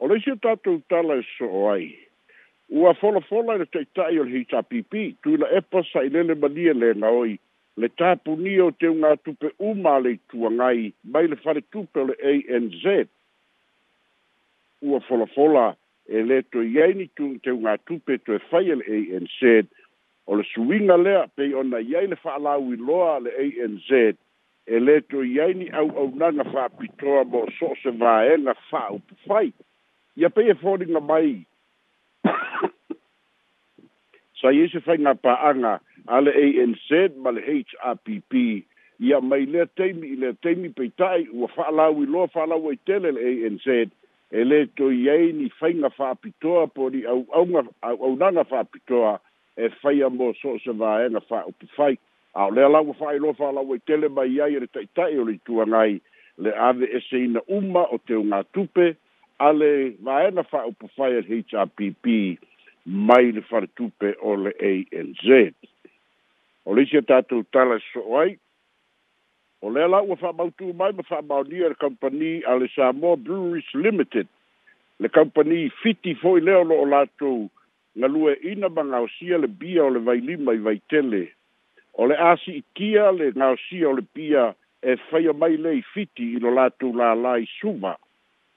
o 0.00 0.08
le 0.10 0.16
isi 0.18 0.30
o 0.34 0.40
tatou 0.42 0.80
tala 0.90 1.16
e 1.22 1.24
so'o 1.36 1.68
ai 1.72 1.86
ua 2.70 2.94
folafola 2.98 3.54
i 3.54 3.62
le 3.62 3.68
taʻitaʻi 3.70 4.20
o 4.20 4.24
le 4.26 4.38
hitapipi 4.42 5.04
tuila 5.22 5.46
epa 5.60 5.82
sa'ilele 5.92 6.34
malie 6.42 6.72
lega 6.74 7.08
oi 7.08 7.38
le 7.76 7.88
tapuni 7.88 8.58
o 8.62 8.70
te 8.70 8.86
unga 8.88 9.16
tupe 9.16 9.50
uma 9.58 9.98
le 9.98 10.18
tua 10.30 10.50
ngai 10.50 10.92
mai 11.12 11.26
le 11.28 11.36
fare 11.36 11.60
tupe 11.74 12.04
le 12.08 12.12
ANZ 12.30 12.84
ua 14.82 15.00
fola 15.00 15.26
fola 15.34 15.64
e 16.06 16.22
le 16.22 16.42
to 16.42 16.62
iei 16.62 16.94
ni 16.94 17.06
tu 17.18 17.32
te 17.42 17.50
unga 17.50 17.74
tupe 17.86 18.16
to 18.24 18.34
e 18.38 18.42
fai 18.50 18.64
le 18.70 18.84
ANZ 19.16 19.66
o 20.26 20.34
le 20.38 20.44
suinga 20.52 20.96
lea 21.02 21.24
pei 21.36 21.52
ona 21.54 21.78
iei 21.80 22.06
le 22.12 22.16
faala 22.22 22.54
ui 22.62 22.76
loa 22.76 23.18
le 23.24 23.30
ANZ 23.42 23.90
e 24.70 24.78
le 24.86 25.00
to 25.10 25.22
iei 25.26 25.54
ni 25.58 25.66
au 25.74 25.90
au 26.04 26.10
nanga 26.14 26.44
faa 26.52 26.68
pitoa 26.70 27.24
mo 27.24 27.42
so 27.58 27.72
se 27.82 27.90
vaenga 27.90 28.54
faa 28.70 28.90
upu 28.98 29.14
fai 29.26 29.50
ia 30.16 30.30
pei 30.30 30.50
e 30.54 30.54
fori 30.62 30.86
mai 30.86 31.46
sa 34.40 34.50
iese 34.54 34.78
fai 34.86 34.98
ngā 35.02 35.14
paanga 35.22 35.54
ngā 35.58 35.74
ale 36.06 36.30
ANZ 36.32 37.16
ma 37.16 37.30
le 37.32 37.40
HRPP 37.64 38.64
ia 39.00 39.20
mai 39.20 39.46
le 39.46 39.64
teimi 39.76 40.16
le 40.16 40.34
teimi 40.42 40.68
pe 40.68 40.90
tai 40.96 41.26
u 41.32 41.48
fa 41.48 41.70
la 41.72 41.88
wi 41.88 42.04
lo 42.06 42.26
fa 42.28 42.46
la 42.46 42.56
wi 42.60 42.76
tele 42.86 43.10
le 43.16 43.22
ANZ 43.46 43.88
ele 44.32 44.66
to 44.76 44.88
ye 44.92 45.32
ni 45.32 45.48
fainga 45.58 45.90
fa 45.90 46.14
pitoa 46.14 46.66
po 46.68 46.90
di 46.90 47.04
au 47.06 47.24
au 47.98 48.16
nanga 48.16 48.44
fa 48.44 48.60
pitoa 48.64 49.18
e 49.56 49.68
fai 49.80 50.02
a 50.02 50.08
mo 50.10 50.32
so 50.42 50.58
se 50.60 50.72
va 50.72 51.04
e 51.06 51.08
na 51.08 51.20
fa 51.20 51.42
o 51.48 51.52
pi 51.58 51.66
fai 51.76 51.96
au 52.34 52.50
le 52.54 52.68
la 52.68 52.80
wi 52.84 52.92
fa 52.98 53.16
lo 53.18 53.32
fa 53.32 53.50
la 53.52 53.60
wi 53.64 53.78
tele 53.86 54.08
mai 54.08 54.28
ia 54.28 54.46
ye 54.48 54.58
e 54.60 54.66
tai 54.66 54.86
tai 54.94 55.16
o 55.18 55.24
le 55.24 55.38
tu 55.44 55.54
ngai 55.70 56.00
le 56.38 56.50
ave 56.68 56.84
e 56.86 57.00
se 57.08 57.16
uma 57.48 57.82
o 57.94 57.98
te 57.98 58.14
unga 58.16 58.42
tupe 58.54 58.96
ale 59.38 59.96
va 60.04 60.26
e 60.28 60.30
na 60.30 60.42
fa 60.42 60.62
o 60.68 60.72
pi 60.72 60.86
fai 60.96 61.10
HRPP 61.24 62.06
mai 62.84 63.32
le 63.32 63.40
fa 63.40 63.64
tupe 63.76 64.14
o 64.22 64.34
le 64.36 64.50
ANZ 64.62 65.26
o 66.64 66.72
le 66.74 66.82
isi 66.84 66.96
o 66.98 67.02
tatou 67.04 67.42
tala 67.52 67.76
soo 67.92 68.16
ai 68.18 68.36
o 69.60 69.70
lea 69.70 69.88
la 69.90 70.00
ua 70.02 70.16
fa'amautū 70.16 70.70
mai 70.78 70.92
ma 70.96 71.02
fa'amaonia 71.10 71.68
le 71.72 71.78
kompani 71.82 72.30
a 72.48 72.54
le 72.56 72.68
samoa 72.74 73.16
breweries 73.20 73.68
limited 73.74 74.26
le 74.98 75.08
kompani 75.12 75.68
fiti 75.82 76.14
fo'i 76.20 76.40
lea 76.40 76.58
o 76.62 76.64
lo'o 76.70 76.84
latou 76.88 77.50
galue 78.00 78.32
ina 78.52 78.68
ma 78.68 78.82
gaosia 78.92 79.38
le 79.44 79.48
bia 79.48 79.84
o 79.84 79.90
le 79.92 79.98
vailima 80.06 80.52
i 80.56 80.62
vaitele 80.66 81.28
o 82.00 82.06
le 82.08 82.16
a 82.30 82.32
si'ikia 82.44 83.12
le 83.18 83.30
gaosia 83.36 83.88
o 83.92 83.96
le 84.00 84.04
bia 84.16 84.54
e 84.80 84.96
faia 85.10 85.32
mai 85.42 85.56
lei 85.66 85.82
fiti 85.92 86.24
i 86.36 86.40
lo 86.40 86.50
latou 86.54 86.94
lala 86.96 87.36
i 87.44 87.46
suma 87.60 87.92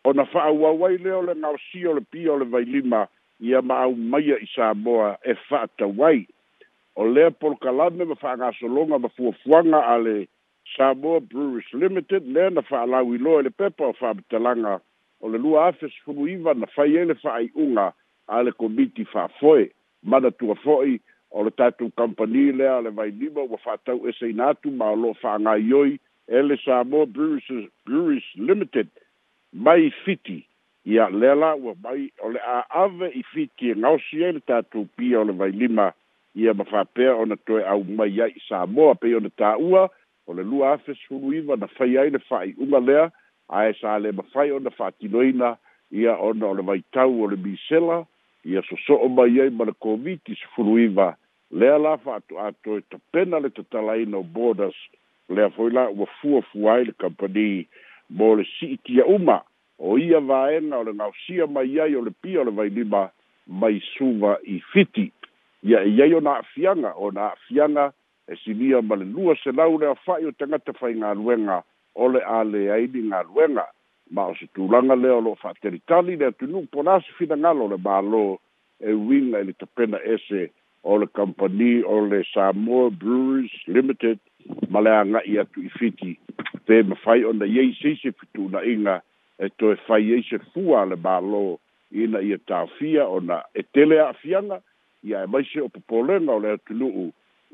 ona 0.08 0.24
fa'auau 0.32 0.86
ai 0.88 0.96
lea 0.98 1.18
o 1.20 1.28
le 1.28 1.36
gaosia 1.44 1.90
o 1.92 1.98
le 2.00 2.06
bia 2.12 2.32
o 2.40 2.40
le 2.40 2.46
vailima 2.56 3.04
ia 3.44 3.62
ma'au 3.62 3.96
maia 4.00 4.40
i 4.42 4.48
samoa 4.56 5.18
e 5.24 5.36
fa'atau 5.50 5.94
ai 6.08 6.24
o 6.98 7.06
lea 7.06 7.32
polokalame 7.32 8.06
ma 8.06 8.16
fa'agasologa 8.16 9.00
ma 9.00 9.10
fuafuaga 9.10 9.82
a 9.88 9.98
le 9.98 10.28
samoa 10.78 11.20
brewers 11.20 11.66
limited 11.74 12.24
lea 12.34 12.50
na 12.50 12.62
fa'alauiloa 12.62 13.40
i 13.40 13.44
le 13.44 13.50
pepa 13.58 13.88
o 13.88 13.94
fa'amatalaga 13.94 14.74
o 15.22 15.30
le 15.30 15.38
lua 15.38 15.68
afe 15.68 15.90
sefulu 15.90 16.28
iva 16.28 16.54
na 16.58 16.66
fai 16.74 16.98
ai 16.98 17.06
le 17.06 17.14
fa'aiʻuga 17.14 17.86
a 18.28 18.44
le 18.44 18.52
komiti 18.52 19.06
fa'afoe 19.06 19.70
manatua 20.04 20.56
fo'i 20.56 21.00
o 21.32 21.44
le 21.44 21.52
tatou 21.54 21.90
kampani 21.94 22.52
lea 22.52 22.82
le 22.82 22.90
vailima 22.90 23.42
ua 23.46 23.62
fa'atau 23.66 24.10
ese 24.10 24.32
inā 24.34 24.50
atu 24.56 24.72
ma 24.74 24.90
o 24.90 24.96
lo'o 24.96 25.14
fa'agaioi 25.22 26.00
e 26.28 26.42
le 26.42 26.58
samoa 26.66 27.06
brewers, 27.06 27.46
brewers 27.86 28.24
limited 28.38 28.88
mai 29.54 29.94
fiti 30.06 30.42
ia 30.86 31.10
lea 31.10 31.36
la 31.36 31.54
ua 31.56 31.76
mai 31.84 32.10
o 32.26 32.30
le 32.34 32.42
a 32.42 32.66
ave 32.70 33.12
i 33.14 33.22
fiti 33.24 33.70
e 33.70 33.76
gaosi 33.78 34.24
ai 34.26 34.34
le 34.34 34.40
tatou 34.50 34.90
pia 34.98 35.22
o 35.22 35.24
le 35.24 35.32
vailima 35.34 35.94
ia 36.38 36.54
ma 36.54 36.64
fa'apea 36.66 37.16
ona 37.16 37.36
toe 37.48 37.64
aumai 37.74 38.14
ai 38.22 38.34
i 38.38 38.42
samoa 38.48 38.96
pei 39.02 39.16
ona 39.18 39.30
tā'ua 39.42 39.86
o 40.30 40.34
le 40.36 40.44
lua 40.46 40.74
afe 40.78 40.94
sulu 41.08 41.32
iva 41.40 41.56
na 41.58 41.68
fai 41.78 41.96
ai 41.98 42.12
le 42.14 42.20
fa'ai'uga 42.30 42.80
lea 42.90 43.08
ae 43.62 43.74
sa 43.80 43.96
lē 44.04 44.12
mafai 44.20 44.50
ona 44.58 44.70
fa'atinoina 44.78 45.50
ia 46.04 46.14
ona 46.30 46.48
o 46.48 46.54
le 46.60 46.66
vaitau 46.68 47.16
o 47.26 47.30
le 47.32 47.40
misela 47.46 47.98
ia 48.54 48.62
soso'o 48.70 49.10
mai 49.10 49.40
ai 49.42 49.50
ma 49.50 49.66
le 49.66 49.74
koviti 49.84 50.38
sefulu 50.44 50.78
iva 50.86 51.10
lea 51.52 51.80
la 51.82 51.96
fa'ato'atoe 52.06 52.84
tapena 52.92 53.40
le 53.40 53.50
tatalaina 53.58 54.18
o 54.18 54.24
borders 54.24 54.78
lea 55.30 55.50
foi 55.58 55.74
la 55.74 55.88
ua 55.90 56.06
fuafua 56.22 56.76
ai 56.76 56.86
le 56.92 56.94
kampani 57.02 57.66
mo 58.10 58.36
le 58.38 58.46
si'itia 58.60 59.06
uma 59.10 59.42
o 59.80 59.98
ia 59.98 60.20
vaega 60.22 60.78
o 60.78 60.84
le 60.86 60.94
gaosia 61.02 61.48
mai 61.48 61.80
ai 61.80 61.96
o 61.96 62.06
le 62.06 62.14
pia 62.22 62.42
o 62.42 62.44
le 62.46 62.52
vailima 62.54 63.10
mai 63.48 63.82
suva 63.96 64.38
i 64.46 64.62
fiti 64.74 65.10
ia 65.68 65.84
e 65.84 65.90
iai 66.00 66.14
ona 66.14 66.38
afiaga 66.40 66.94
o 66.96 67.12
na 67.12 67.32
afiaga 67.34 67.92
e 68.32 68.36
silia 68.44 68.82
ma 68.82 68.96
le 68.96 69.06
lua 69.06 69.36
selau 69.44 69.78
le 69.80 69.88
afa'i 69.92 70.26
o 70.26 70.32
tagata 70.32 70.74
fai 70.80 70.94
galuega 70.96 71.64
o 71.96 72.08
le 72.08 72.22
a 72.24 72.44
leai 72.44 72.88
li 72.88 73.02
galuega 73.12 73.66
ma 74.16 74.26
o 74.32 74.36
se 74.40 74.48
tulaga 74.56 74.96
lea 74.96 75.14
o 75.20 75.22
loo 75.26 75.36
fa'ateritali 75.42 76.16
le 76.18 76.26
atunuu 76.32 76.68
polasi 76.72 77.12
finagalo 77.20 77.68
le 77.74 77.78
mālō 77.88 78.24
e 78.88 78.94
uiga 78.94 79.42
i 79.44 79.48
le 79.50 79.54
tapena 79.60 80.00
ese 80.16 80.48
o 80.88 80.98
le 81.02 81.08
kompani 81.08 81.82
o 81.84 82.00
le 82.08 82.24
samoa 82.32 82.90
brewers 82.90 83.52
limited 83.68 84.20
ma 84.72 84.80
le 84.82 84.94
aga'i 85.04 85.40
atu 85.44 85.66
i 85.68 85.70
fiti 85.76 86.14
pe 86.68 86.84
mafai 86.84 87.26
ona 87.28 87.46
iai 87.46 87.74
sei 87.82 88.00
se 88.02 88.12
fituuna'iga 88.12 89.02
e 89.46 89.52
toe 89.60 89.76
fai 89.88 90.14
ai 90.16 90.24
se 90.30 90.40
fua 90.54 90.82
a 90.82 90.88
le 90.88 90.96
mālō 90.96 91.44
ina 92.04 92.24
ia 92.28 92.38
tafia 92.48 93.08
ona 93.20 93.42
e 93.54 93.64
tele 93.74 94.00
a'afiaga 94.00 94.62
ia 95.08 95.22
e 95.24 95.28
maise 95.28 95.62
o 95.62 95.70
popolega 95.70 96.32
o 96.36 96.40
le 96.44 96.52
atunu'u 96.58 97.06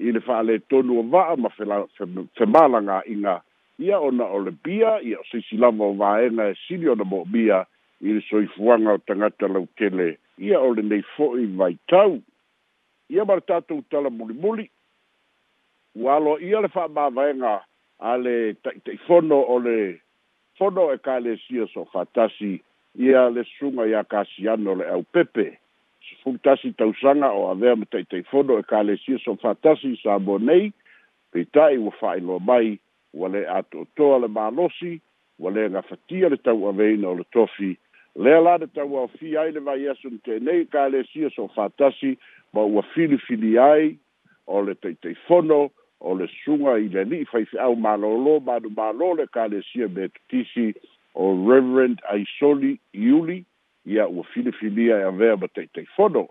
i 0.07 0.11
le 0.13 0.21
fa'aletonu 0.25 0.95
o 1.01 1.03
va'a 1.13 1.35
ma 1.37 1.51
femālagā'iga 2.39 3.35
ia 3.87 3.99
ona 4.07 4.25
o 4.35 4.39
le 4.45 4.53
bia 4.65 4.95
ia 5.05 5.19
o 5.21 5.27
seisilava 5.29 5.85
o 5.91 5.93
vaega 5.99 6.49
e 6.49 6.55
sili 6.65 6.89
ona 6.89 7.05
mo'omia 7.05 7.59
i 8.07 8.15
le 8.17 8.21
soifuaga 8.29 8.97
o 8.97 9.01
tagata 9.07 9.47
lautele 9.53 10.09
ia 10.41 10.59
o 10.59 10.71
lenei 10.75 11.03
fo'i 11.15 11.45
vaitau 11.59 12.17
ia 13.13 13.25
ma 13.25 13.37
le 13.39 13.45
tatou 13.47 13.83
tala 13.91 14.09
mulimuli 14.09 14.65
ua 16.03 16.17
aloa 16.17 16.41
ia 16.41 16.61
le 16.65 16.71
fa'amāvaega 16.73 17.53
a 18.09 18.17
le 18.17 18.35
ta'ita'ifono 18.65 19.43
o 19.55 19.59
le 19.61 19.77
fono 20.57 20.89
e 20.93 20.97
kalesia 21.05 21.67
so 21.73 21.85
fatasi 21.93 22.55
ia 23.03 23.29
le 23.29 23.43
suga 23.57 23.85
iā 23.89 24.01
kasiano 24.05 24.73
le 24.81 24.85
ʻau 24.93 25.03
pepe 25.13 25.51
fulltasi 26.23 26.71
tausanga 26.73 27.31
o 27.31 27.47
avea 27.51 27.75
me 27.75 27.85
tai 27.85 28.03
tai 28.03 28.23
fono 28.23 28.57
e 28.59 28.63
ka 28.63 28.81
le 28.83 28.95
sia 28.97 29.17
so 29.19 29.35
fatasi 29.35 29.95
sa 30.03 30.19
bonei 30.19 30.71
pe 31.31 31.43
tai 31.51 31.77
u 31.77 31.89
fai 31.99 32.19
lo 32.21 32.37
mai 32.39 32.79
wale 33.13 33.45
ato 33.47 33.87
toa 33.95 34.17
le 34.19 34.27
malosi 34.27 35.01
wale 35.39 35.67
nga 35.69 35.81
fatia 35.81 36.29
le 36.29 36.37
tau 36.37 36.67
avei 36.71 36.97
na 36.97 37.07
o 37.09 37.15
le 37.15 37.25
tofi 37.31 37.77
le 38.15 38.33
ala 38.35 38.57
le 38.57 38.67
tau 38.67 38.95
au 38.97 39.07
fi 39.17 39.37
ai 39.37 39.51
le 39.51 39.59
vai 39.59 39.85
esu 39.91 40.09
ni 40.09 40.19
te 40.23 40.39
nei 40.39 40.65
ka 40.67 40.87
le 40.87 41.03
sia 41.11 41.29
so 41.29 41.47
fatasi 41.47 42.17
ma 42.53 42.61
ua 42.61 42.81
fili 42.93 43.17
fili 43.17 43.57
ai 43.57 43.95
o 44.47 44.61
le 44.61 44.75
tai 44.75 44.95
tai 44.99 45.13
fono 45.27 45.71
o 45.99 46.15
le 46.15 46.27
sunga 46.43 46.77
i 46.77 46.87
le 46.89 47.03
ni 47.05 47.23
fai 47.25 47.45
fi 47.45 47.57
au 47.57 47.75
malolo 47.75 48.39
manu 48.41 48.69
malolo 48.75 49.15
le 49.21 49.25
ka 49.27 49.47
le 49.47 49.61
sia 49.71 49.87
me 49.89 50.09
tutisi 50.09 50.73
o 51.13 51.29
Reverend 51.47 51.99
Aisoli 52.09 52.79
Yuli 52.91 53.45
ia 53.85 54.07
ua 54.07 54.23
filifilia 54.33 54.97
e 54.97 55.03
avea 55.03 55.35
ma 55.37 55.47
taʻitaifono 55.47 56.27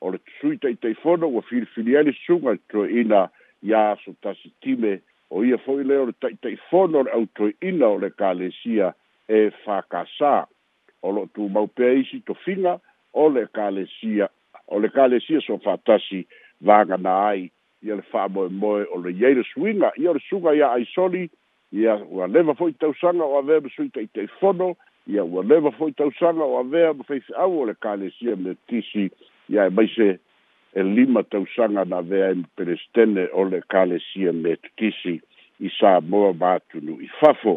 o 0.00 0.10
le 0.10 0.18
tusui 0.18 0.56
taʻitaifono 0.58 1.28
ua 1.30 1.42
filifilia 1.42 2.02
le 2.02 2.12
suga 2.26 2.56
toeina 2.68 3.28
ia 3.62 3.90
aso 3.90 4.14
tasi 4.22 4.50
time 4.60 5.00
o 5.30 5.44
ia 5.44 5.58
fo'i 5.58 5.84
lea 5.84 6.00
o 6.02 6.06
le 6.06 6.12
taʻitaʻifono 6.22 6.96
o 6.98 7.02
le 7.06 7.10
ʻautoeʻina 7.14 7.84
o 7.94 7.98
le 7.98 8.10
kalesia 8.10 8.92
e 9.28 9.50
fakasā 9.66 10.46
o 11.02 11.10
lo'o 11.10 11.26
tumau 11.34 11.66
pea 11.66 11.92
isi 11.94 12.20
tofiga 12.26 12.80
o 13.14 13.28
le 13.28 13.46
kalesia 13.46 14.28
o 14.68 14.78
le 14.80 14.88
kalesia 14.88 15.40
so 15.46 15.58
fatasi 15.58 16.26
vagana 16.62 17.14
ai 17.30 17.50
ia 17.82 17.94
le 17.94 18.02
fa'amoemoe 18.02 18.84
o 18.90 18.98
le 18.98 19.14
iai 19.14 19.34
le 19.38 19.42
suiga 19.54 19.92
ia 19.96 20.10
o 20.10 20.14
le 20.14 20.20
suga 20.30 20.54
ia 20.54 20.72
aisoli 20.74 21.30
ia 21.72 21.94
ua 22.10 22.26
leva 22.26 22.54
fo'i 22.54 22.72
tausaga 22.72 23.22
o 23.22 23.38
avea 23.38 23.60
ma 23.60 23.68
sui 23.70 23.88
taʻitaʻifono 23.94 24.74
ia 25.06 25.24
ua 25.24 25.42
leva 25.42 25.70
foi 25.70 25.92
tausaga 25.92 26.44
o 26.44 26.58
avea 26.58 26.92
ma 26.94 27.04
faifeʻau 27.04 27.52
o 27.62 27.64
le 27.66 27.74
kalesia 27.74 28.36
me 28.36 28.56
tisi 28.68 29.04
ia 29.52 29.62
e 29.66 29.70
maise 29.70 30.18
e 30.74 30.80
lima 30.82 31.22
tausaga 31.22 31.84
na 31.84 31.96
avea 32.02 32.30
ema 32.30 32.46
pelestene 32.56 33.28
o 33.38 33.44
le 33.44 33.60
kalesia 33.70 34.32
me 34.32 34.56
tutisi 34.62 35.14
i 35.60 35.70
sa 35.78 36.00
moa 36.00 36.32
ma 36.34 36.48
atunuʻi 36.58 37.06
fafo 37.20 37.54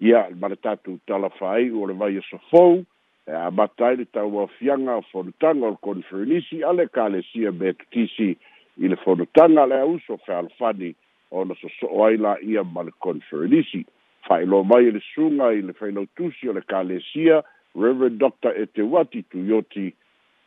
ia 0.00 0.26
ma 0.40 0.48
le 0.48 0.56
tatou 0.56 0.98
talafaai 1.06 1.70
o 1.70 1.86
le 1.86 1.94
vai 1.94 2.16
esofou 2.18 2.82
e 3.26 3.30
amata 3.46 3.86
ai 3.88 3.96
le 4.02 4.04
tauafiaga 4.04 4.96
o 4.98 5.02
fonotaga 5.12 5.66
o 5.66 5.70
le 5.70 5.78
konferenisi 5.86 6.64
a 6.66 6.72
le 6.72 6.88
kalesia 6.88 7.52
me 7.52 7.72
tutisi 7.78 8.34
i 8.82 8.88
le 8.90 8.96
fonotaga 8.96 9.66
le 9.70 9.78
auso 9.86 10.18
fealofani 10.26 10.94
ona 11.30 11.54
sosoo 11.54 12.04
ai 12.06 12.16
laia 12.16 12.64
ma 12.74 12.82
le 12.82 12.90
konferenisi 12.98 13.86
failo 14.28 14.62
mai 14.64 14.90
le 14.90 15.00
sunga 15.14 15.50
i 15.52 15.62
le 15.62 15.72
failo 15.72 16.04
tusi 16.16 16.48
o 16.48 16.52
le 16.52 16.62
kalesia 16.62 17.42
Reverend 17.74 18.18
Dr. 18.18 18.54
Etewati 18.56 19.22
Tuyoti 19.28 19.86
e 19.86 19.94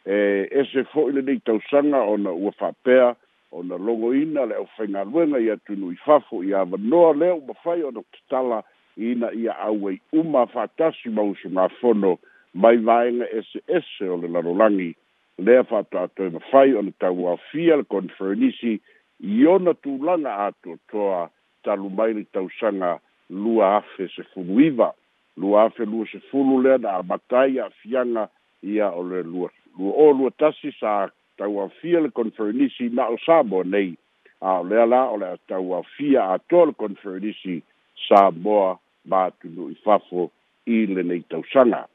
eh, 0.05 0.49
ese 0.51 0.83
fo 0.93 1.09
ile 1.09 1.21
nei 1.21 1.41
tausanga 1.45 2.01
o 2.05 2.17
na 2.17 2.29
ua 2.31 2.53
whapea 2.59 3.15
o 3.51 3.63
na 3.63 3.75
longo 3.77 4.13
ina 4.13 4.45
le 4.45 4.55
au 4.55 4.67
whenga 4.77 5.03
luenga 5.03 5.39
i 5.39 5.49
atu 5.51 5.75
nui 5.75 5.95
fafo 6.05 6.43
i 6.43 6.53
awa 6.53 6.77
le 7.13 7.19
leo 7.19 7.39
ma 7.47 7.53
whai 7.63 7.83
o 7.83 7.91
na 7.91 8.01
kitala 8.11 8.63
ina 8.97 9.31
ia 9.33 9.57
auei 9.59 9.99
uma 10.13 10.45
whatasi 10.45 11.09
mau 11.09 11.35
si 11.35 11.47
ngā 11.49 11.67
fono 11.79 12.19
mai 12.53 12.77
vaenga 12.77 13.25
ese 13.31 14.07
o 14.07 14.17
le 14.17 14.27
larolangi 14.27 14.95
lea 15.37 15.65
whata 15.69 16.03
ato 16.05 16.23
e 16.25 16.29
ma 16.29 16.39
whai 16.53 16.73
o 16.73 16.81
na 16.81 16.91
tau 16.99 17.27
a 17.27 17.37
fia 17.51 17.75
le 17.75 17.83
konferenisi 17.83 18.79
i 19.23 19.45
ona 19.47 19.71
tūlanga 19.73 20.31
ato 20.47 20.77
toa 20.91 21.29
talumaili 21.63 21.95
mai 22.13 22.13
le 22.13 22.25
tausanga 22.31 22.99
lua 23.29 23.75
afe 23.75 24.07
se 24.15 24.23
fulu 24.33 24.59
iva 24.59 24.91
lua 25.37 25.63
afe 25.63 25.85
lua 25.85 26.05
se 26.11 26.19
fulu 26.31 26.61
lea 26.63 26.77
na 26.77 26.91
amatai 26.91 27.59
a'afiaga 27.59 28.27
ia 28.63 28.89
o 28.91 29.03
le 29.03 29.23
lua 29.23 29.49
lua 29.79 29.93
o 29.93 30.11
lua 30.13 30.31
tasi 30.31 30.71
sa 30.79 31.09
tauafia 31.37 31.99
le 31.99 32.09
conferenisi 32.09 32.89
ma 32.89 33.07
o 33.07 33.17
samoa 33.25 33.63
nei 33.63 33.97
a 34.41 34.59
o 34.59 34.63
lea 34.63 34.85
la 34.85 35.01
o 35.09 35.17
le 35.17 35.25
a 35.25 35.37
tauafia 35.47 36.29
atoa 36.33 36.65
le 36.65 36.71
conferenisi 36.73 37.61
samoa 38.07 38.77
matunu'i 39.09 39.75
fafo 39.83 40.31
i 40.65 40.85
lenei 40.85 41.21
tausaga 41.29 41.85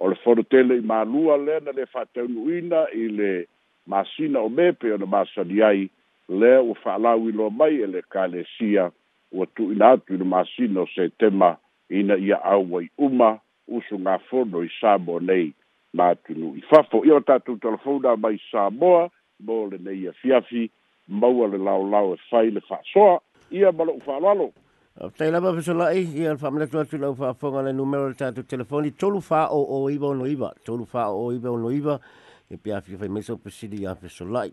o 0.00 0.08
le 0.08 0.14
fonotele 0.14 0.74
i 0.78 0.80
mālua 0.80 1.36
lea 1.36 1.60
na 1.60 1.70
le 1.72 1.86
fa'ataunu'uina 1.86 2.86
i 2.92 3.08
le 3.08 3.46
masina 3.86 4.40
o 4.40 4.48
me 4.48 4.72
pe 4.72 4.92
ona 4.92 5.06
masani 5.06 5.62
ai 5.62 5.88
lea 6.28 6.60
ua 6.60 6.74
fa'alau 6.74 7.28
iloa 7.28 7.50
mai 7.50 7.80
e 7.82 7.86
le 7.86 8.02
kalesia 8.02 8.92
ua 9.34 9.46
tu'uina 9.56 9.90
atu 9.94 10.14
i 10.14 10.16
le 10.18 10.24
masino 10.24 10.84
tema 10.86 10.86
setema 10.94 11.50
ina 11.88 12.14
ia 12.26 12.38
auai 12.54 12.86
uma 12.98 13.32
usu 13.68 13.98
gafono 14.06 14.62
i 14.64 14.70
samoa 14.80 15.20
nei 15.20 15.48
ma 15.96 16.08
atunu'i 16.14 16.62
fafo 16.70 17.02
ia 17.06 17.14
o 17.14 17.20
tatou 17.20 17.56
talafouna 17.58 18.14
mai 18.16 18.38
samoa 18.50 19.10
mo 19.44 19.56
lenei 19.70 20.08
afiafi 20.08 20.70
maua 21.08 21.48
le 21.48 21.58
lao 21.58 21.82
laolao 21.90 22.14
e 22.14 22.16
fai 22.30 22.50
le 22.54 22.60
fa'asoa 22.60 23.18
ia 23.50 23.72
ma 23.72 23.84
lo'u 23.84 24.00
fa'aloalo 24.06 24.48
tai 25.18 25.30
lava 25.32 25.52
fesola'i 25.58 26.06
ia 26.22 26.34
le 26.58 26.66
tu 26.66 26.78
atu 26.78 26.98
lau 26.98 27.14
fa'afoga 27.14 27.62
le 27.66 27.72
numero 27.72 28.08
le 28.08 28.14
tatou 28.14 28.42
telefoni 28.46 28.90
tolu 28.90 29.20
fa 29.20 29.48
o 29.50 29.60
o 29.62 30.14
no 30.14 30.26
iba, 30.26 30.54
tolu 30.64 30.84
fa'o'o 30.84 31.32
iva 31.32 31.50
o 31.50 31.58
noiva 31.58 31.98
e 32.50 32.54
peafi 32.56 32.96
fai 32.96 33.08
maiso 33.08 33.36
pesili 33.44 33.82
ia 33.82 33.94
fesola'i 33.94 34.52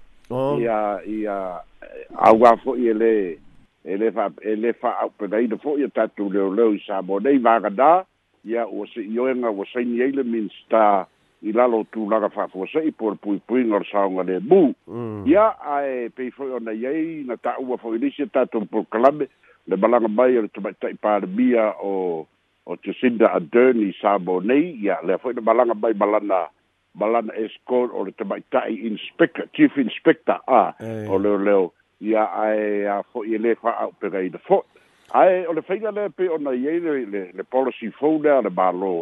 Oh. 0.31 0.55
ia 0.55 1.03
ia 1.03 1.59
aua 2.15 2.55
foʻi 2.63 2.87
ele 2.95 3.37
ele 3.83 4.11
fa 4.15 4.31
ele 4.41 4.73
fa 4.73 4.95
au 5.03 5.09
pedaida 5.11 5.59
foʻi 5.59 5.83
e 5.85 5.89
tatou 5.91 6.29
leoleo 6.31 6.71
i 6.71 6.79
sabo 6.87 7.19
nei 7.19 7.35
vagadā 7.37 8.05
ia 8.47 8.63
ua 8.63 8.87
seʻi 8.87 9.19
oega 9.19 9.51
ua 9.51 9.67
saini 9.73 9.99
ai 10.01 10.11
le 10.15 10.23
minsta 10.23 11.05
i 11.43 11.51
lalo 11.51 11.83
tulaga 11.91 12.29
faafuaseʻi 12.31 12.93
po 12.97 13.11
le 13.11 13.17
puipuiga 13.19 13.75
o 13.75 13.79
le 13.83 13.89
saoga 13.91 14.23
lemū 14.23 14.71
mm. 14.87 15.27
ia 15.27 15.51
ae 15.59 16.07
pei 16.15 16.29
foʻi 16.31 16.51
ona 16.63 16.71
iai 16.71 17.23
na 17.27 17.35
taʻua 17.35 17.75
foʻi 17.83 17.99
lisi 17.99 18.23
e 18.23 18.31
tatou 18.31 18.63
pokalame 18.65 19.27
le 19.67 19.75
malaga 19.75 20.07
mai 20.07 20.37
o 20.39 20.47
le 20.47 20.53
tomaʻitaʻi 20.55 20.95
palemia 21.03 21.73
o 21.83 22.23
o 22.65 22.71
jacinda 22.83 23.33
adern 23.35 23.81
i 23.83 23.91
sabo 24.01 24.39
nei 24.39 24.79
ia 24.79 24.95
lea 25.03 25.17
foʻi 25.19 25.35
le 25.43 25.43
malaga 25.43 25.75
mai 25.75 25.91
malana 25.93 26.47
balana 26.97 27.31
escort 27.37 27.91
o 27.93 28.03
le 28.05 28.11
tamaitai 28.11 28.75
inspector 28.89 29.45
chief 29.53 29.71
inspector 29.77 30.39
a 30.47 30.73
o 31.09 31.17
leo 31.17 31.37
leo 31.37 31.73
ia 32.01 32.23
ae 32.25 32.85
a 32.89 33.01
foʻi 33.13 33.35
e 33.35 33.39
lē 33.39 33.55
faaau 33.63 33.93
pegaina 34.01 34.39
foʻi 34.43 34.67
ae 35.21 35.45
o 35.47 35.53
le 35.53 35.61
faiga 35.61 35.91
lea 35.91 36.09
pei 36.11 36.27
ona 36.27 36.51
i 36.51 36.67
ai 36.67 36.79
le 36.79 37.43
policy 37.43 37.91
fou 37.99 38.19
lea 38.21 38.39
o 38.41 38.45
le 38.47 38.51
mālō 38.59 38.93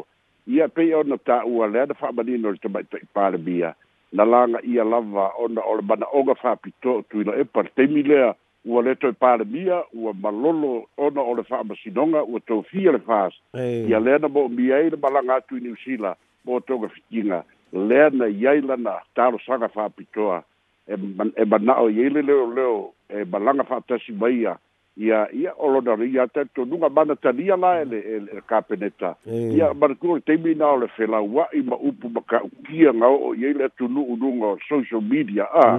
ia 0.53 0.67
pei 0.69 0.93
ona 0.93 1.17
taua 1.17 1.67
lea 1.73 1.85
na 1.89 1.93
faamanina 2.01 2.47
o 2.49 2.51
le 2.51 2.61
tamaitaʻi 2.65 3.09
palemia 3.13 3.73
na 4.13 4.23
laga 4.25 4.61
ia 4.63 4.83
lava 4.83 5.31
ona 5.41 5.61
o 5.65 5.75
le 5.81 5.81
manaʻoga 5.81 6.37
faapito 6.43 7.01
tuina 7.09 7.33
epa 7.41 7.61
le 7.65 7.69
taimi 7.75 8.03
lea 8.03 8.31
ua 8.65 8.83
le 8.85 8.95
toe 8.95 9.11
palemia 9.13 9.81
ua 9.93 10.13
malolo 10.13 10.83
ona 10.97 11.21
o 11.21 11.33
le 11.35 11.43
faamasinoga 11.43 12.21
ua 12.23 12.39
tofia 12.39 12.91
le 12.91 12.99
fas 12.99 13.33
ia 13.55 13.99
lea 13.99 14.19
na 14.19 14.27
moʻomia 14.27 14.75
ai 14.77 14.89
le 14.93 14.97
malaga 15.01 15.35
atu 15.41 15.57
i 15.57 15.63
niusila 15.65 16.13
mo 16.45 16.59
touga 16.59 16.87
fitiga 16.89 17.43
lea 17.73 18.09
na 18.09 18.27
iai 18.27 18.61
lana 18.61 19.01
talosaga 19.15 19.67
fa'apitoa 19.69 20.43
e 20.87 20.93
e 21.37 21.45
mana'o 21.45 21.89
iai 21.89 22.09
leleoleo 22.09 22.93
e 23.09 23.23
malaga 23.25 23.63
fa'atasi 23.63 24.11
maia 24.13 24.57
ia 24.97 25.27
ia 25.33 25.53
o 25.57 25.67
lona 25.71 26.03
ia 26.05 26.27
ta 26.27 26.45
tonuga 26.55 26.89
mana 26.89 27.15
talia 27.15 27.55
la 27.55 27.81
e 27.81 27.85
le 27.85 27.99
e 27.99 28.15
e 28.37 28.41
kapeneta 28.47 29.15
e. 29.25 29.53
ia 29.55 29.73
malekuga 29.73 30.13
le 30.15 30.21
taimi 30.21 30.51
ina 30.51 30.67
o 30.67 30.77
le 30.77 30.87
felaua'i 30.87 31.61
ma 31.61 31.75
upu 31.77 32.09
ma 32.09 32.21
ka'ukia 32.21 32.91
gao'o 32.93 33.33
iai 33.35 33.53
le 33.53 33.63
atunu'unuga 33.65 34.45
o 34.47 34.57
social 34.69 35.01
media 35.01 35.45
a 35.53 35.77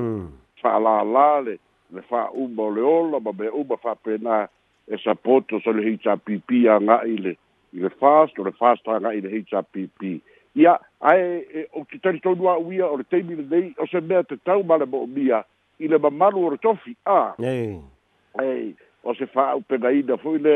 fa'alālā 0.62 1.28
mm. 1.40 1.44
le 1.46 1.58
le 1.94 2.02
fa'auma 2.02 2.62
o 2.62 2.70
le 2.70 2.80
ola 2.82 3.18
ma 3.20 3.32
mea 3.38 3.52
uma 3.52 3.76
fa'apena 3.76 4.48
e 4.88 4.96
sapoto 5.04 5.60
so 5.60 5.72
le 5.72 5.82
hpp 5.98 6.48
aga'i 6.78 7.16
le 7.18 7.36
i 7.74 7.78
le 7.82 7.88
fast 7.90 8.38
o 8.38 8.44
le 8.44 8.52
fast 8.52 8.88
aga'i 8.88 9.20
le 9.20 9.28
hpp 9.42 10.20
ia 10.56 10.78
ae 11.00 11.24
e, 11.52 11.66
o 11.72 11.84
ke 11.84 11.98
talitonu 11.98 12.48
a'u 12.50 12.72
ia 12.74 12.86
o 12.86 12.96
le 12.98 13.04
taimile 13.06 13.44
nei 13.50 13.72
o 13.78 13.86
se 13.86 14.00
mea 14.00 14.22
te 14.26 14.36
tau 14.44 14.62
ma 14.66 14.76
le 14.82 14.86
mo'omia 14.86 15.44
i 15.78 15.88
le 15.88 15.98
mamalu 15.98 16.46
o 16.46 16.50
le 16.50 16.56
tofi 16.58 16.96
a 17.06 17.34
ei 17.38 18.72
o 19.04 19.14
se 19.14 19.26
fa'aupegaina 19.30 20.16
foi 20.22 20.38
le 20.42 20.54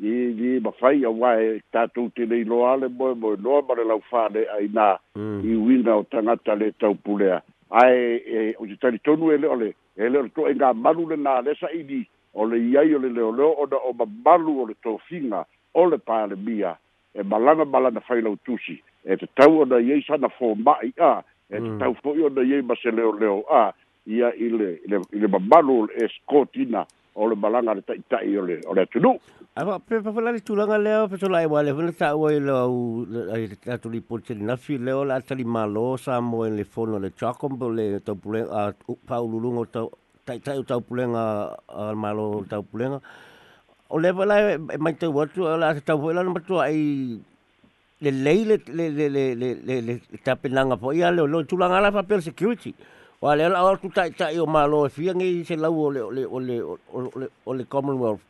ili 0.00 0.60
mafai 0.60 1.02
auā 1.10 1.30
e 1.42 1.48
tatou 1.74 2.10
tenei 2.14 2.44
loa 2.44 2.76
le 2.76 2.88
moe 2.88 3.14
moe 3.14 3.36
loa 3.42 3.62
ma 3.66 3.74
le 3.78 3.84
laufāne'ainā 3.90 4.86
mm. 5.16 5.40
i 5.44 5.58
uina 5.58 5.96
o 5.96 6.04
tagata 6.10 6.54
le 6.54 6.70
taupulea 6.78 7.40
ae 7.82 8.06
e 8.14 8.54
o 8.58 8.66
se 8.70 8.76
talitonu 8.78 9.32
e 9.34 9.40
leole 9.42 9.72
e 9.96 10.08
leole 10.08 10.30
to'e 10.36 10.54
gamalu 10.54 11.06
lenā 11.12 11.40
le 11.44 11.50
e 11.56 11.60
sa'ini 11.60 12.04
o 12.34 12.46
le 12.46 12.62
iai 12.70 12.94
o 12.94 12.98
le 13.02 13.10
leoleo 13.18 13.50
ona 13.66 13.76
o 13.90 13.92
mamalu 13.92 14.56
o 14.62 14.66
le 14.70 14.74
tofiga 14.82 15.44
o 15.74 15.86
le 15.90 15.98
palemia 15.98 16.76
e 17.14 17.22
malaga 17.22 17.64
malaga 17.64 18.00
fai 18.06 18.22
lau 18.22 18.36
tusi 18.46 18.78
e 19.04 19.16
te 19.16 19.26
tau 19.36 19.62
ona 19.64 19.78
iei 19.82 20.02
sana 20.06 20.28
fō 20.36 20.52
mai 20.64 20.92
a 21.02 21.14
e 21.52 21.58
te 21.58 21.60
mm. 21.60 21.78
tau 21.82 21.94
fō 22.02 22.14
ona 22.28 22.42
iei 22.46 22.62
ma 22.62 22.74
se 22.82 22.92
leo 22.94 23.12
leo 23.18 23.40
a 23.50 23.64
ia 24.08 24.32
i 24.34 24.48
le 24.50 24.72
i 24.86 25.18
le 25.18 25.26
e 25.26 26.08
skotina 26.16 26.84
o 27.14 27.26
le 27.28 27.36
malanga 27.36 27.74
le 27.74 27.82
taitai 27.82 28.36
o 28.38 28.44
le 28.46 28.60
o 28.66 28.74
le 28.74 28.80
atunu 28.82 29.14
Awa, 29.52 29.78
pe 29.84 30.00
pa 30.00 30.12
fala 30.16 30.32
tu 30.40 30.56
langa 30.56 30.78
le 30.78 30.94
o 30.96 31.08
pesola 31.08 31.42
e 31.42 31.46
wale 31.46 31.74
fona 31.74 31.92
ta 31.92 32.14
o 32.16 32.28
le 32.30 32.50
o 32.52 33.04
le 33.04 33.56
tatu 33.64 33.90
li 33.90 34.00
pote 34.00 34.30
na 34.34 34.56
fi 34.56 34.78
le 34.78 34.92
o 34.92 35.02
la 35.04 35.20
tali 35.20 35.44
malo 35.44 35.96
sa 35.96 36.20
mo 36.20 36.46
en 36.46 36.56
le 36.56 36.64
fono 36.64 36.98
le 36.98 37.10
chakom 37.10 37.58
bo 37.58 37.68
le 37.68 38.00
to 38.00 38.14
pule 38.14 38.40
a 38.50 38.72
pa 39.06 39.20
o 39.20 39.26
lulu 39.26 39.50
ngo 39.52 39.64
o 39.68 40.64
tau 40.64 40.80
pulenga 40.80 41.54
al 41.68 41.96
malo 41.96 42.44
tau 42.48 42.62
pulenga 42.62 42.98
o 43.90 43.98
le 43.98 44.12
vala 44.12 44.38
e, 44.52 44.56
e 44.72 44.78
mai 44.78 44.94
te 44.96 45.06
watu 45.06 45.42
la 45.44 45.74
tau 45.84 45.98
pulenga 46.00 46.22
no 46.24 46.32
matu 46.32 46.56
ai 46.62 47.20
le 48.02 48.10
lei 48.10 48.44
le 48.44 48.58
le 48.66 48.90
le 48.90 49.06
le 49.08 49.34
le 49.36 49.54
le 49.62 49.80
le 49.86 50.18
tapenanga 50.24 50.76
po 50.76 50.90
ia 50.92 51.10
le 51.12 51.22
lo 51.22 51.44
tulanga 51.44 51.78
la 51.80 51.92
papel 51.92 52.20
security 52.20 52.74
o 53.22 53.30
le 53.32 53.46
la 53.48 53.62
o 53.62 53.76
tu 53.76 53.88
tai 53.94 54.10
tai 54.10 54.38
o 54.42 54.46
malo 54.46 54.86
e 54.86 54.90
fia 54.90 55.14
ngi 55.14 55.44
se 55.46 55.54
lau 55.54 55.86
o 55.86 55.88
le 55.90 56.00
o 56.02 56.10
le 56.10 56.24
o 56.26 56.40
le 56.42 56.58
o 57.46 57.54
le 57.54 57.64
commonwealth 57.70 58.22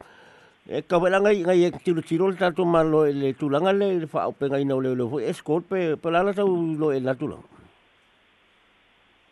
e 0.69 0.85
ka 0.85 0.99
wela 1.01 1.21
ngai 1.25 1.41
ngai 1.41 1.65
e 1.65 1.71
tiru 1.81 2.03
tiru 2.05 2.29
le 2.29 2.37
tatu 2.37 2.67
malo 2.69 3.07
le 3.09 3.33
tulanga 3.33 3.73
le 3.73 3.97
le 4.05 4.07
fa 4.07 4.29
o 4.29 4.33
penga 4.37 4.61
ina 4.61 4.77
le 4.77 4.93
le 4.95 5.09
e 5.25 5.33
skol 5.33 5.63
pe 5.65 5.97
pe 5.97 6.09
la 6.13 6.21
la 6.23 6.35
tau 6.37 6.53
lo 6.77 6.93
e 6.93 7.01
la 7.01 7.15
tulanga 7.17 7.49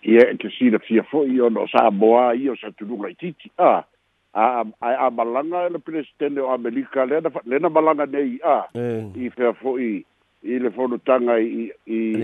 ia 0.08 0.24
ke 0.40 0.48
si 0.56 0.70
le 0.72 0.78
fia 0.80 1.02
fo 1.12 1.26
i 1.28 1.36
ono 1.38 1.66
sa 1.68 1.90
boa 1.92 2.32
i 2.32 2.48
o 2.48 2.56
sa 2.56 2.72
tulunga 2.72 3.12
i 3.12 3.14
titi 3.14 3.52
ah 3.60 3.84
a 4.32 4.64
a 4.80 5.10
malanga 5.12 5.68
le 5.68 5.78
presidente 5.84 6.40
o 6.40 6.48
Amerika 6.48 7.04
le 7.04 7.20
na 7.20 7.28
le 7.44 7.58
na 7.60 7.68
malanga 7.68 8.06
nei 8.08 8.40
a 8.40 8.64
i 8.64 8.64
ah, 8.64 8.64
eh. 8.72 9.28
fea 9.36 9.52
fo 9.52 9.76
i 9.76 10.00
i 10.42 10.58
le 10.58 10.70
fono 10.70 10.98
tanga 11.00 11.38
i 11.38 11.70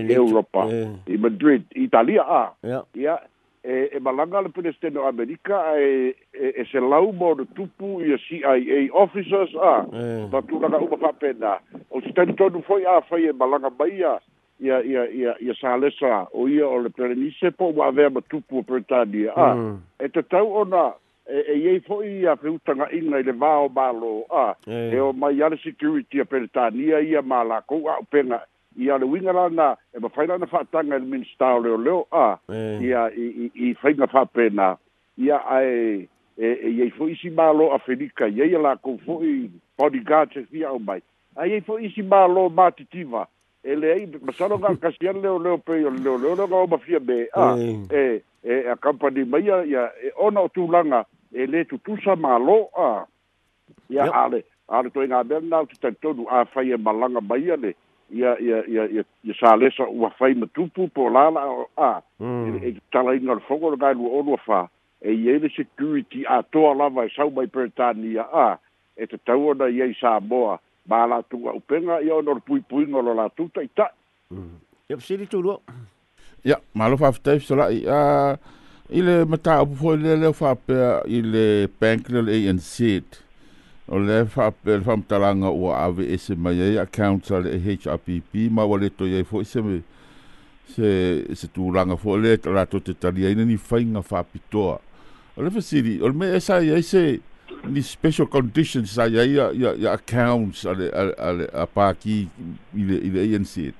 Europa, 0.09 0.65
i 1.07 1.17
Madrid, 1.17 1.63
i 1.75 1.83
Italia 1.83 2.23
a. 2.27 2.51
Ia, 2.95 3.21
e, 3.61 3.89
e 3.93 3.99
malanga 3.99 4.41
le 4.41 4.49
Pinesteno 4.49 5.05
America, 5.07 5.75
e, 5.77 6.15
e, 6.31 6.53
e 6.57 6.65
se 6.71 6.79
lau 6.79 7.11
mo 7.11 7.35
tupu 7.53 7.99
i 8.01 8.13
a 8.13 8.17
CIA 8.17 8.87
officers 8.91 9.53
a, 9.55 9.85
ma 10.31 10.41
tu 10.41 10.59
laga 10.59 10.77
uma 10.77 10.97
fapena. 10.97 11.59
O 11.89 12.01
si 12.01 12.11
tenu 12.13 12.33
tonu 12.33 12.61
foi 12.61 12.85
a 12.85 13.01
fai 13.01 13.27
e 13.27 13.33
malanga 13.33 13.69
baia, 13.69 14.19
ia, 14.59 14.81
ia, 14.83 15.05
ia, 15.09 15.35
ia 15.39 15.53
sa 15.55 15.75
lesa, 15.77 16.27
o 16.33 16.47
ia 16.47 16.65
o 16.67 16.79
le 16.81 16.89
Pinesteno, 16.89 17.25
i 17.25 17.33
se 17.37 17.51
po 17.51 17.69
ma 17.71 17.91
vea 17.91 18.09
ma 18.09 18.21
tupu 18.25 18.57
o 18.63 18.65
Britannia 18.65 19.33
a. 19.35 19.53
Mm. 19.53 19.77
E 19.99 20.09
te 20.09 20.23
tau 20.25 20.53
ona, 20.63 20.89
e 21.29 21.43
e 21.53 21.57
ye 21.59 21.79
foi 21.79 22.25
a 22.25 22.35
pruta 22.35 22.73
nga 22.75 22.87
inga 22.91 23.19
ile 23.19 23.31
vao 23.31 23.69
balo 23.69 24.25
a 24.31 24.55
e. 24.67 24.95
e 24.95 24.99
o 24.99 25.13
mai 25.13 25.41
ar 25.41 25.57
security 25.59 26.19
a 26.21 26.25
pertania 26.25 27.01
ia 27.03 27.21
mala 27.21 27.61
ko 27.61 27.83
a 27.89 27.99
pena 28.11 28.41
ia 28.77 28.97
le 28.97 29.05
winga 29.05 29.33
lana 29.33 29.75
e 29.95 29.99
ma 29.99 30.09
faina 30.09 30.37
na 30.37 30.45
fa 30.47 30.63
tanga 30.71 30.97
le 30.97 31.05
minsta 31.05 31.57
le 31.59 31.75
le 31.77 32.03
a 32.11 32.39
e. 32.47 32.59
ia 32.81 33.11
i 33.11 33.25
i 33.27 33.69
i 33.69 33.73
faina 33.75 34.07
fa 34.07 34.25
pena 34.25 34.77
ia 35.17 35.37
ai 35.43 36.07
e 36.39 36.47
e 36.63 36.69
ye 36.79 36.89
foi 36.91 37.15
si 37.21 37.29
balo 37.29 37.73
a 37.73 37.77
felica 37.79 38.27
ia 38.29 38.45
ia 38.45 38.59
la 38.59 38.75
ko 38.77 38.97
foi 39.05 39.51
bodyguard 39.77 40.31
se 40.33 40.47
via 40.51 40.71
o 40.71 40.79
mai 40.79 41.01
ai 41.35 41.49
ye 41.51 41.61
foi 41.61 41.91
si 41.91 42.01
balo 42.01 42.47
matitiva 42.49 43.27
ele 43.63 43.91
ai 43.93 44.07
masalo 44.23 44.57
ga 44.57 44.71
kasian 44.79 45.19
le 45.19 45.35
le 45.43 45.59
pe 45.59 45.75
le 45.83 45.91
le 45.91 46.17
le 46.39 46.47
ga 46.47 46.55
o 46.55 46.67
mafia 46.67 46.99
be 46.99 47.27
a 47.35 47.55
e. 47.59 47.83
e 47.91 48.21
e 48.47 48.63
a 48.71 48.75
company 48.79 49.25
mai 49.25 49.43
ia 49.43 49.91
ona 50.15 50.47
tu 50.47 50.71
langa 50.71 51.03
e 51.33 51.45
le 51.45 51.65
tutusa 51.65 52.15
maloa 52.15 53.07
ia 53.89 54.03
yep. 54.05 54.13
ale 54.15 54.43
ale 54.73 54.89
toi 54.91 55.07
ngā 55.07 55.21
mea 55.29 55.41
nāu 55.43 55.67
te 55.69 55.77
tautonu 55.83 56.25
a 56.31 56.43
whai 56.53 56.71
e 56.71 56.77
malanga 56.77 57.21
mai 57.21 57.49
ale 57.51 57.73
ia, 58.11 58.35
ia, 58.39 58.61
ia, 58.71 58.85
ia, 58.87 59.03
ia 59.23 59.33
sā 59.35 59.55
lesa 59.59 59.83
ua 59.87 60.09
whai 60.19 60.33
matupu 60.35 60.87
po 60.95 61.09
lāla 61.11 61.43
a 61.75 61.89
hmm. 62.19 62.57
e, 62.63 62.71
e 62.71 62.71
tala 62.91 63.15
ina 63.15 63.35
le 63.39 63.43
whongo 63.49 63.73
le 63.75 63.77
gailu 63.81 64.11
onu 64.19 64.37
a 64.57 64.61
e 65.01 65.11
i 65.13 65.29
ele 65.29 65.49
security 65.55 66.23
a 66.27 66.41
toa 66.43 66.73
lava 66.75 67.03
e 67.05 67.09
sau 67.15 67.29
mai 67.29 67.47
Pertania 67.47 68.25
a 68.31 68.57
e 68.95 69.05
te 69.05 69.19
tauana 69.27 69.67
ia 69.69 69.85
i 69.85 69.95
sā 69.99 70.17
moa 70.23 70.57
mā 70.87 71.01
upenga 71.51 71.99
ia 72.01 72.15
ono 72.15 72.39
le 72.39 72.41
pui 72.41 72.61
pui 72.63 72.87
ngolo 72.87 73.13
la 73.13 73.27
tuta 73.29 73.61
i 73.61 73.67
tai 73.73 73.91
mm. 74.33 74.55
Yep, 74.89 75.01
siri 75.03 75.25
tūrua 75.27 75.59
Ia, 76.47 76.53
yeah, 76.55 76.59
mālo 76.79 76.95
whaafitai, 76.95 77.41
fisolai, 77.43 77.81
uh, 77.91 78.35
i 78.89 79.01
le 79.03 79.25
mata 79.25 79.61
upu 79.61 79.75
po 79.81 79.93
le 79.99 80.15
le 80.17 80.29
fa 80.33 80.53
pe 80.55 80.75
i 81.11 81.19
le 81.21 81.45
bank 81.81 82.09
le 82.09 82.21
ANC 82.49 83.03
o 83.87 83.99
le 83.99 84.21
fa 84.31 84.49
pe 84.51 84.77
le 84.77 84.81
fa 84.83 84.95
mtalanga 84.97 85.49
o 85.51 85.71
ave 85.75 86.07
ese 86.13 86.35
mai 86.39 86.59
e 86.61 86.77
account 86.79 87.29
le 87.31 87.59
HRPP 87.83 88.33
ma 88.51 88.63
wale 88.63 88.89
to 88.89 89.05
ye 89.07 89.23
fo 89.23 89.41
e 89.41 89.45
se 89.45 89.59
se 90.73 90.87
se 91.35 91.47
tu 91.53 91.71
langa 91.71 91.97
fo 91.97 92.15
le 92.17 92.37
la 92.55 92.65
to 92.65 92.79
te 92.79 92.93
talia 92.93 93.29
ina 93.31 93.43
ni 93.45 93.57
fainga 93.57 94.01
fa 94.01 94.23
pitoa 94.23 94.79
o 95.35 95.43
le 95.43 95.51
fasiri 95.51 95.99
o 96.01 96.13
me 96.13 96.31
esa 96.39 96.59
ye 96.61 96.81
se 96.81 97.19
ni 97.67 97.81
special 97.81 98.27
conditions 98.27 98.95
sa 98.95 99.05
ya 99.07 99.23
ya 99.23 99.51
ya 99.83 99.91
accounts 99.91 100.63
ale 100.71 100.87
ale 101.27 101.45
a 101.53 101.65
pa 101.75 101.91
ki 101.99 102.27
ile 102.73 103.03
le 103.13 103.21
i 103.35 103.73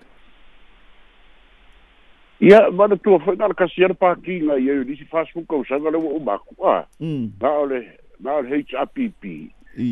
ia 2.40 2.72
mana 2.72 2.96
tua 2.98 3.20
foi 3.20 3.36
la 3.36 3.50
kasi 3.54 3.84
ana 3.86 3.94
pakiga 3.94 4.60
ia 4.60 4.74
i 4.74 4.84
lisi 4.84 5.06
fasbook 5.06 5.50
ausaga 5.50 5.90
le 5.92 5.98
uau 5.98 6.20
maku 6.20 6.66
a 6.68 6.86
mm. 7.00 7.32
na 7.42 7.50
ole 7.50 7.82
na 8.20 8.34
ole 8.34 8.62
hpp 8.72 9.24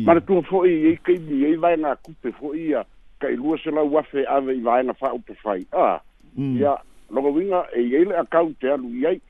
mana 0.06 0.20
tua 0.20 0.42
foi 0.42 0.68
iai 0.70 0.96
kaimi 0.96 1.44
ai 1.46 1.54
vaega 1.56 1.96
kupe 1.96 2.30
foi 2.38 2.60
ia 2.68 2.84
kailua 3.20 3.58
selau 3.58 3.98
afe 3.98 4.24
ave 4.28 4.52
i 4.54 4.60
vaega 4.62 4.94
faaupe 4.94 5.34
fai 5.42 5.66
a 5.78 5.98
mm. 6.36 6.58
ia 6.60 6.76
logowiga 7.10 7.66
eiai 7.76 8.04
le 8.04 8.16
akaunt 8.16 8.62
e 8.64 8.70
alu 8.72 8.94
iai 9.02 9.20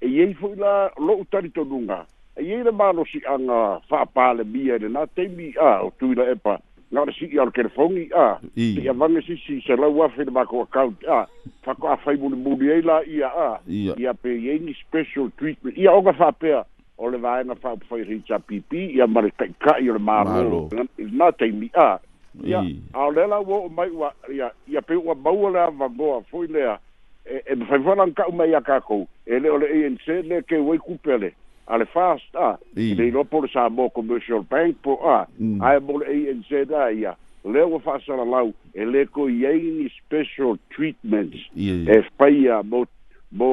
eiai 0.00 0.34
foi 0.34 0.54
la 0.56 0.90
lo'u 0.96 1.24
talitonuga 1.30 2.06
eiai 2.36 2.62
le 2.64 2.70
malosi'aga 2.70 3.60
fa'apalemia 3.88 4.74
i 4.76 4.82
lenā 4.86 5.02
taimi 5.16 5.50
a 5.58 5.82
o 5.82 5.90
tui 5.98 6.14
la 6.14 6.30
epa 6.30 6.60
na 6.90 7.02
ole 7.02 7.12
si'i 7.18 7.38
alo 7.38 7.50
kelefogi 7.50 8.08
ah. 8.16 8.38
ia 8.54 8.92
vage 8.92 9.20
sisi 9.26 9.58
selau 9.66 10.04
afe 10.04 10.24
le 10.24 10.30
mako 10.30 10.62
akaunt 10.62 11.04
ah 11.10 11.26
fako 11.64 11.88
a 11.88 11.96
fai 11.96 12.16
mune 12.16 12.34
mune 12.36 12.70
ei 12.74 12.82
la 12.82 13.00
ia 13.06 13.26
a 13.28 13.60
yeah. 13.66 13.98
ia 14.00 14.12
pe 14.20 14.28
yengi 14.28 14.74
special 14.86 15.30
treatment 15.38 15.76
ia 15.78 15.92
oga 15.92 16.12
fa 16.12 16.30
pea 16.32 16.64
o 16.98 17.10
le 17.10 17.18
vaenga 17.18 17.54
fa 17.54 17.74
fai 17.88 18.02
rita 18.02 18.38
pipi 18.38 18.82
ia 18.96 19.06
mare 19.06 19.30
tai 19.38 19.50
ka 19.58 19.76
i 19.78 19.84
le 19.90 19.98
maro 19.98 20.68
na 20.98 21.30
tai 21.30 21.50
mi 21.52 21.70
a 21.74 21.98
ia 22.44 22.62
a 22.92 23.06
o 23.06 23.10
lela 23.10 23.38
wo 23.40 23.60
o 23.66 23.68
mai 23.68 23.90
wa 23.90 24.12
ia 24.34 24.50
ia 24.68 24.80
pe 24.82 24.94
ua 24.98 25.14
maua 25.14 25.50
lea 25.50 25.70
vangoa 25.70 26.20
foi 26.30 26.46
lea 26.46 26.78
e 27.24 27.54
me 27.54 27.64
fai 27.64 27.78
fana 27.82 28.06
nka 28.06 28.26
umai 28.26 28.54
a 28.54 28.60
kakou 28.60 29.06
e 29.26 29.38
le 29.38 29.50
o 29.50 29.58
le 29.62 29.70
ANC 29.86 30.06
le 30.26 30.42
ke 30.42 30.58
wei 30.58 30.78
kupele 30.78 31.32
a 31.66 31.76
le 31.78 31.84
fast 31.86 32.34
a 32.34 32.56
i 32.76 32.94
le 32.94 33.06
ilo 33.14 33.24
por 33.24 33.46
sa 33.50 33.68
mo 33.68 33.88
commercial 33.88 34.42
bank 34.50 34.82
po 34.82 34.98
a 35.08 35.26
mm. 35.38 35.62
a 35.62 35.76
e 35.78 35.78
mo 35.80 35.98
le 36.02 36.10
ANC 36.10 36.50
da 36.68 36.88
ia 36.90 37.14
leo 37.50 37.78
faasalalau 37.84 38.54
e 38.74 38.84
lē 38.86 39.06
koiai 39.10 39.58
e 39.58 39.60
e 39.60 39.72
mm. 39.72 39.78
ni 39.82 39.90
special 39.98 40.54
treatments 40.74 41.38
e 41.56 42.02
faia 42.18 42.62
mo 42.62 42.84
mo 43.32 43.50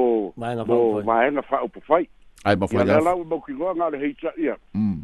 mo 0.70 0.78
vaega 1.10 1.42
fa'aupafai 1.50 2.06
ae 2.48 2.54
I 2.56 2.78
I 2.82 2.86
lalau 2.92 3.22
e 3.22 3.26
maukigoaga 3.26 3.90
mm. 4.74 5.00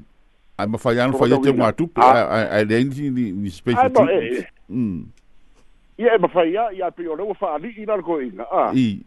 o 0.58 0.58
ae 0.62 0.68
mafai 0.68 1.00
ana 1.00 1.18
faia 1.18 1.38
te 1.42 1.50
umatupu 1.50 2.02
ae 2.02 2.64
leai 2.64 2.84
ni 3.10 3.50
special 3.50 3.90
treatments 3.92 5.24
ja 5.98 6.14
e 6.16 6.18
mafai 6.18 6.52
ja 6.54 6.70
ia 6.76 6.92
pei 6.92 7.08
ona 7.08 7.24
ua 7.24 7.34
fa'ali'i 7.36 7.86
lalakoiga 7.88 8.44
a 8.52 8.64